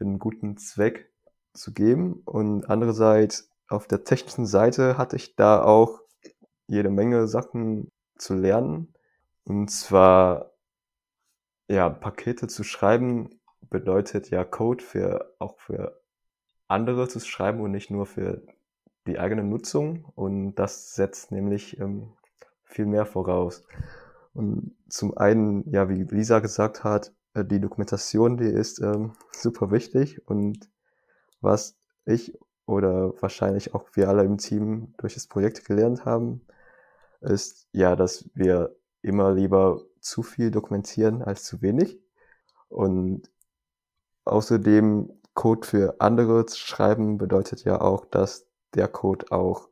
für 0.00 0.04
einen 0.04 0.18
guten 0.18 0.56
Zweck 0.56 1.12
zu 1.52 1.74
geben. 1.74 2.22
Und 2.24 2.70
andererseits 2.70 3.50
auf 3.68 3.86
der 3.86 4.02
technischen 4.04 4.46
Seite 4.46 4.96
hatte 4.96 5.16
ich 5.16 5.36
da 5.36 5.62
auch 5.62 6.00
jede 6.70 6.90
Menge 6.90 7.26
Sachen 7.26 7.90
zu 8.16 8.34
lernen. 8.34 8.94
Und 9.44 9.70
zwar 9.70 10.52
ja, 11.68 11.88
Pakete 11.88 12.46
zu 12.46 12.62
schreiben 12.64 13.40
bedeutet 13.68 14.30
ja 14.30 14.44
Code 14.44 14.82
für 14.82 15.34
auch 15.38 15.58
für 15.58 16.00
andere 16.68 17.08
zu 17.08 17.20
schreiben 17.20 17.60
und 17.60 17.72
nicht 17.72 17.90
nur 17.90 18.06
für 18.06 18.42
die 19.06 19.18
eigene 19.18 19.42
Nutzung. 19.42 20.04
Und 20.14 20.54
das 20.54 20.94
setzt 20.94 21.32
nämlich 21.32 21.78
ähm, 21.80 22.12
viel 22.64 22.86
mehr 22.86 23.04
voraus. 23.06 23.64
Und 24.32 24.76
zum 24.88 25.18
einen, 25.18 25.68
ja, 25.70 25.88
wie 25.88 26.04
Lisa 26.04 26.38
gesagt 26.38 26.84
hat, 26.84 27.12
äh, 27.34 27.44
die 27.44 27.60
Dokumentation, 27.60 28.36
die 28.36 28.44
ist 28.44 28.80
ähm, 28.80 29.12
super 29.32 29.72
wichtig. 29.72 30.26
Und 30.28 30.70
was 31.40 31.76
ich 32.04 32.38
oder 32.66 33.20
wahrscheinlich 33.20 33.74
auch 33.74 33.88
wir 33.94 34.08
alle 34.08 34.22
im 34.22 34.38
Team 34.38 34.94
durch 34.98 35.14
das 35.14 35.26
Projekt 35.26 35.64
gelernt 35.64 36.04
haben, 36.04 36.42
ist 37.20 37.68
ja, 37.72 37.96
dass 37.96 38.28
wir 38.34 38.76
immer 39.02 39.32
lieber 39.32 39.82
zu 40.00 40.22
viel 40.22 40.50
dokumentieren 40.50 41.22
als 41.22 41.44
zu 41.44 41.62
wenig. 41.62 41.98
Und 42.68 43.30
außerdem 44.24 45.20
Code 45.34 45.66
für 45.66 46.00
andere 46.00 46.46
zu 46.46 46.58
schreiben 46.58 47.18
bedeutet 47.18 47.64
ja 47.64 47.80
auch, 47.80 48.04
dass 48.04 48.46
der 48.74 48.88
Code 48.88 49.30
auch 49.30 49.68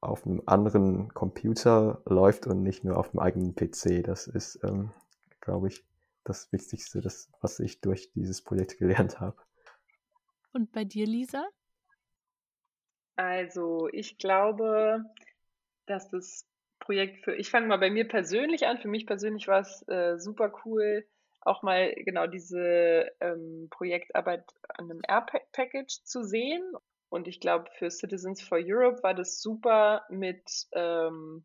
auf 0.00 0.26
einem 0.26 0.42
anderen 0.46 1.12
Computer 1.12 2.00
läuft 2.06 2.46
und 2.46 2.62
nicht 2.62 2.84
nur 2.84 2.96
auf 2.96 3.10
dem 3.10 3.20
eigenen 3.20 3.54
PC. 3.54 4.02
Das 4.02 4.26
ist, 4.26 4.60
ähm, 4.64 4.92
glaube 5.40 5.68
ich, 5.68 5.84
das 6.24 6.50
Wichtigste, 6.52 7.00
das, 7.00 7.30
was 7.40 7.60
ich 7.60 7.80
durch 7.80 8.10
dieses 8.12 8.42
Projekt 8.42 8.78
gelernt 8.78 9.20
habe. 9.20 9.36
Und 10.52 10.72
bei 10.72 10.84
dir, 10.84 11.06
Lisa? 11.06 11.44
Also, 13.16 13.88
ich 13.92 14.16
glaube, 14.16 15.04
dass 15.86 16.08
das 16.08 16.46
Projekt 16.80 17.24
für, 17.24 17.34
ich 17.34 17.50
fange 17.50 17.68
mal 17.68 17.78
bei 17.78 17.90
mir 17.90 18.08
persönlich 18.08 18.66
an. 18.66 18.78
Für 18.78 18.88
mich 18.88 19.06
persönlich 19.06 19.46
war 19.46 19.60
es 19.60 19.86
äh, 19.88 20.18
super 20.18 20.52
cool, 20.64 21.06
auch 21.42 21.62
mal 21.62 21.94
genau 21.94 22.26
diese 22.26 23.10
ähm, 23.20 23.68
Projektarbeit 23.70 24.44
an 24.68 24.90
einem 24.90 25.00
Air-Package 25.06 26.02
zu 26.04 26.22
sehen. 26.22 26.62
Und 27.08 27.28
ich 27.28 27.40
glaube, 27.40 27.70
für 27.78 27.90
Citizens 27.90 28.42
for 28.42 28.58
Europe 28.60 29.02
war 29.02 29.14
das 29.14 29.40
super 29.40 30.04
mit, 30.10 30.42
ähm, 30.72 31.44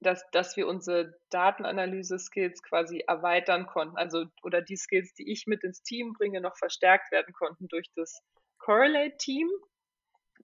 dass, 0.00 0.28
dass 0.30 0.56
wir 0.56 0.66
unsere 0.66 1.18
Datenanalyse-Skills 1.30 2.62
quasi 2.62 3.04
erweitern 3.06 3.66
konnten. 3.66 3.96
Also, 3.96 4.24
oder 4.42 4.62
die 4.62 4.76
Skills, 4.76 5.14
die 5.14 5.30
ich 5.30 5.46
mit 5.46 5.64
ins 5.64 5.82
Team 5.82 6.14
bringe, 6.14 6.40
noch 6.40 6.56
verstärkt 6.56 7.12
werden 7.12 7.32
konnten 7.32 7.68
durch 7.68 7.90
das 7.94 8.20
Correlate-Team. 8.58 9.48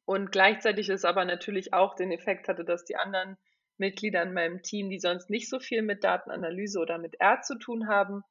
Und 0.05 0.33
gleichzeitig 0.33 0.89
ist 0.89 1.05
aber 1.05 1.25
natürlich 1.25 1.73
auch 1.73 1.95
den 1.95 2.13
Effekt 2.13 2.49
hatte, 2.49 2.65
dass 2.65 2.85
die 2.85 2.97
anderen 2.97 3.39
Mitglieder 3.79 4.23
in 4.23 4.35
meinem 4.35 4.63
Team, 4.63 4.91
die 4.91 4.99
sonst 4.99 5.31
nicht 5.31 5.49
so 5.49 5.59
viel 5.59 5.83
mit 5.83 6.05
Datenanalyse 6.05 6.79
oder 6.79 6.99
mit 6.99 7.21
R 7.21 7.43
zu 7.43 7.59
tun 7.59 7.89
haben, 7.89 8.23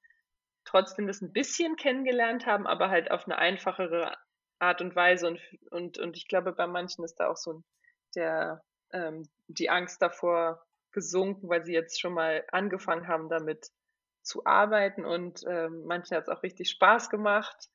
trotzdem 0.65 1.07
das 1.07 1.21
ein 1.21 1.33
bisschen 1.33 1.75
kennengelernt 1.75 2.45
haben, 2.45 2.67
aber 2.67 2.89
halt 2.89 3.11
auf 3.11 3.25
eine 3.25 3.37
einfachere 3.37 4.15
Art 4.59 4.81
und 4.81 4.95
Weise. 4.95 5.27
Und, 5.27 5.39
und, 5.71 5.97
und 5.97 6.17
ich 6.17 6.27
glaube, 6.27 6.53
bei 6.53 6.67
manchen 6.67 7.03
ist 7.03 7.15
da 7.15 7.27
auch 7.29 7.37
so 7.37 7.63
der, 8.15 8.63
ähm, 8.91 9.27
die 9.47 9.69
Angst 9.69 10.01
davor 10.01 10.63
gesunken, 10.91 11.49
weil 11.49 11.65
sie 11.65 11.73
jetzt 11.73 11.99
schon 11.99 12.13
mal 12.13 12.45
angefangen 12.51 13.07
haben, 13.07 13.29
damit 13.29 13.71
zu 14.21 14.45
arbeiten. 14.45 15.05
Und 15.05 15.43
ähm, 15.47 15.83
manchen 15.85 16.15
hat 16.15 16.23
es 16.23 16.29
auch 16.29 16.43
richtig 16.43 16.69
Spaß 16.69 17.09
gemacht. 17.09 17.69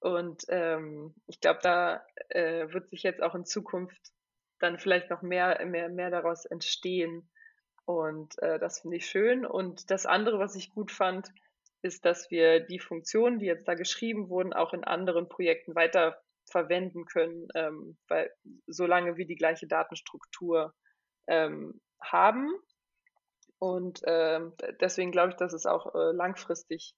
Und 0.00 0.42
ähm, 0.48 1.14
ich 1.26 1.40
glaube, 1.40 1.60
da 1.62 2.04
äh, 2.30 2.72
wird 2.72 2.90
sich 2.90 3.04
jetzt 3.04 3.22
auch 3.22 3.36
in 3.36 3.44
Zukunft 3.44 4.12
dann 4.62 4.78
vielleicht 4.78 5.10
noch 5.10 5.22
mehr, 5.22 5.64
mehr, 5.66 5.88
mehr 5.88 6.10
daraus 6.10 6.44
entstehen. 6.44 7.28
Und 7.84 8.40
äh, 8.42 8.58
das 8.58 8.80
finde 8.80 8.98
ich 8.98 9.06
schön. 9.06 9.44
Und 9.44 9.90
das 9.90 10.06
andere, 10.06 10.38
was 10.38 10.54
ich 10.54 10.70
gut 10.70 10.92
fand, 10.92 11.28
ist, 11.82 12.04
dass 12.04 12.30
wir 12.30 12.60
die 12.60 12.78
Funktionen, 12.78 13.38
die 13.40 13.46
jetzt 13.46 13.66
da 13.66 13.74
geschrieben 13.74 14.28
wurden, 14.28 14.52
auch 14.52 14.72
in 14.72 14.84
anderen 14.84 15.28
Projekten 15.28 15.74
weiter 15.74 16.22
verwenden 16.50 17.06
können, 17.06 17.48
ähm, 17.54 17.96
weil 18.08 18.32
solange 18.66 19.16
wir 19.16 19.26
die 19.26 19.36
gleiche 19.36 19.66
Datenstruktur 19.66 20.74
ähm, 21.26 21.80
haben. 22.00 22.48
Und 23.58 24.00
ähm, 24.06 24.54
deswegen 24.80 25.12
glaube 25.12 25.30
ich, 25.30 25.36
dass 25.36 25.52
es 25.52 25.66
auch 25.66 25.94
äh, 25.94 26.12
langfristig 26.12 26.94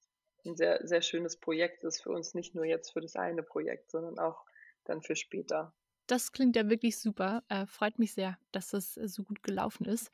ein 0.47 0.57
sehr, 0.57 0.87
sehr 0.87 1.03
schönes 1.03 1.39
Projekt 1.39 1.85
ist 1.85 2.03
für 2.03 2.11
uns, 2.11 2.35
nicht 2.35 2.55
nur 2.55 2.65
jetzt 2.65 2.93
für 2.93 3.01
das 3.01 3.17
eine 3.17 3.43
Projekt, 3.43 3.91
sondern 3.91 4.19
auch 4.19 4.45
dann 4.85 5.03
für 5.03 5.17
später. 5.17 5.73
Das 6.07 6.33
klingt 6.33 6.57
ja 6.57 6.69
wirklich 6.69 6.99
super. 6.99 7.43
Äh, 7.49 7.67
freut 7.67 7.99
mich 7.99 8.13
sehr, 8.13 8.39
dass 8.53 8.71
das 8.71 8.97
äh, 8.97 9.09
so 9.09 9.23
gut 9.23 9.43
gelaufen 9.43 9.87
ist. 9.87 10.11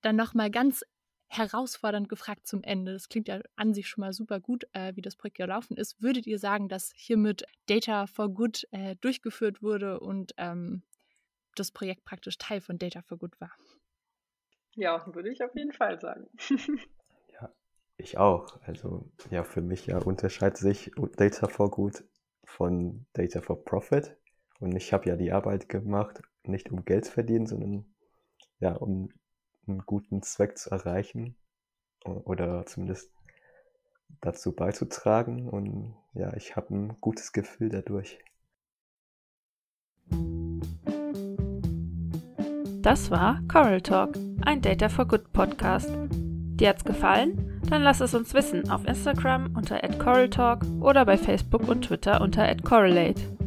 Dann 0.00 0.16
nochmal 0.16 0.50
ganz 0.50 0.84
herausfordernd 1.28 2.08
gefragt 2.08 2.46
zum 2.46 2.62
Ende. 2.62 2.92
Das 2.92 3.08
klingt 3.08 3.28
ja 3.28 3.40
an 3.56 3.72
sich 3.72 3.88
schon 3.88 4.02
mal 4.02 4.12
super 4.12 4.40
gut, 4.40 4.66
äh, 4.72 4.94
wie 4.96 5.00
das 5.00 5.16
Projekt 5.16 5.38
gelaufen 5.38 5.76
ist. 5.76 6.02
Würdet 6.02 6.26
ihr 6.26 6.38
sagen, 6.38 6.68
dass 6.68 6.92
hiermit 6.94 7.44
Data 7.66 8.06
for 8.06 8.28
Good 8.28 8.68
äh, 8.70 8.96
durchgeführt 8.96 9.62
wurde 9.62 10.00
und 10.00 10.34
ähm, 10.36 10.82
das 11.54 11.70
Projekt 11.70 12.04
praktisch 12.04 12.36
Teil 12.38 12.60
von 12.60 12.78
Data 12.78 13.00
for 13.02 13.18
Good 13.18 13.40
war? 13.40 13.52
Ja, 14.74 15.04
würde 15.14 15.30
ich 15.30 15.42
auf 15.42 15.54
jeden 15.54 15.72
Fall 15.72 16.00
sagen. 16.00 16.28
ja, 17.32 17.50
ich 17.96 18.18
auch. 18.18 18.60
Also 18.62 19.10
ja, 19.30 19.44
für 19.44 19.62
mich 19.62 19.86
ja 19.86 19.98
unterscheidet 19.98 20.58
sich 20.58 20.92
Data 21.16 21.48
for 21.48 21.70
Good 21.70 22.04
von 22.44 23.06
Data 23.12 23.40
for 23.40 23.64
Profit. 23.64 24.16
Und 24.62 24.76
ich 24.76 24.92
habe 24.92 25.08
ja 25.08 25.16
die 25.16 25.32
Arbeit 25.32 25.68
gemacht, 25.68 26.22
nicht 26.44 26.70
um 26.70 26.84
Geld 26.84 27.06
zu 27.06 27.10
verdienen, 27.10 27.46
sondern 27.46 27.84
ja, 28.60 28.74
um 28.74 29.08
einen 29.66 29.80
guten 29.80 30.22
Zweck 30.22 30.56
zu 30.56 30.70
erreichen 30.70 31.34
oder 32.04 32.64
zumindest 32.64 33.12
dazu 34.20 34.54
beizutragen. 34.54 35.48
Und 35.48 35.96
ja, 36.14 36.32
ich 36.36 36.54
habe 36.54 36.76
ein 36.76 36.96
gutes 37.00 37.32
Gefühl 37.32 37.70
dadurch. 37.70 38.20
Das 42.82 43.10
war 43.10 43.40
Coral 43.50 43.80
Talk, 43.80 44.16
ein 44.42 44.62
Data 44.62 44.88
for 44.88 45.08
Good 45.08 45.32
Podcast. 45.32 45.90
Dir 46.12 46.68
hat's 46.68 46.84
gefallen? 46.84 47.60
Dann 47.68 47.82
lass 47.82 48.00
es 48.00 48.14
uns 48.14 48.32
wissen 48.32 48.70
auf 48.70 48.86
Instagram 48.86 49.56
unter 49.56 49.80
@coraltalk 49.98 50.64
oder 50.80 51.04
bei 51.04 51.18
Facebook 51.18 51.66
und 51.66 51.86
Twitter 51.86 52.20
unter 52.20 52.54
@correlate. 52.54 53.41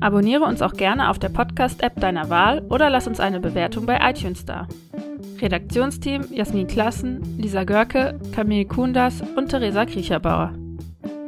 Abonniere 0.00 0.44
uns 0.44 0.62
auch 0.62 0.72
gerne 0.72 1.10
auf 1.10 1.18
der 1.18 1.28
Podcast-App 1.28 2.00
deiner 2.00 2.30
Wahl 2.30 2.62
oder 2.68 2.88
lass 2.88 3.06
uns 3.06 3.20
eine 3.20 3.40
Bewertung 3.40 3.86
bei 3.86 3.98
iTunes 4.02 4.44
da. 4.44 4.66
Redaktionsteam 5.40 6.24
Jasmin 6.32 6.66
Klassen, 6.66 7.38
Lisa 7.38 7.64
Görke, 7.64 8.18
Camille 8.32 8.66
Kundas 8.66 9.22
und 9.36 9.48
Theresa 9.48 9.84
Kriecherbauer. 9.86 10.52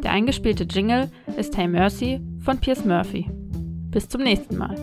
Der 0.03 0.11
eingespielte 0.11 0.65
Jingle 0.65 1.11
ist 1.37 1.57
Hey 1.57 1.69
Mercy 1.69 2.21
von 2.45 2.59
Piers 2.59 2.85
Murphy. 2.85 3.31
Bis 3.91 4.09
zum 4.09 4.23
nächsten 4.23 4.57
Mal. 4.57 4.77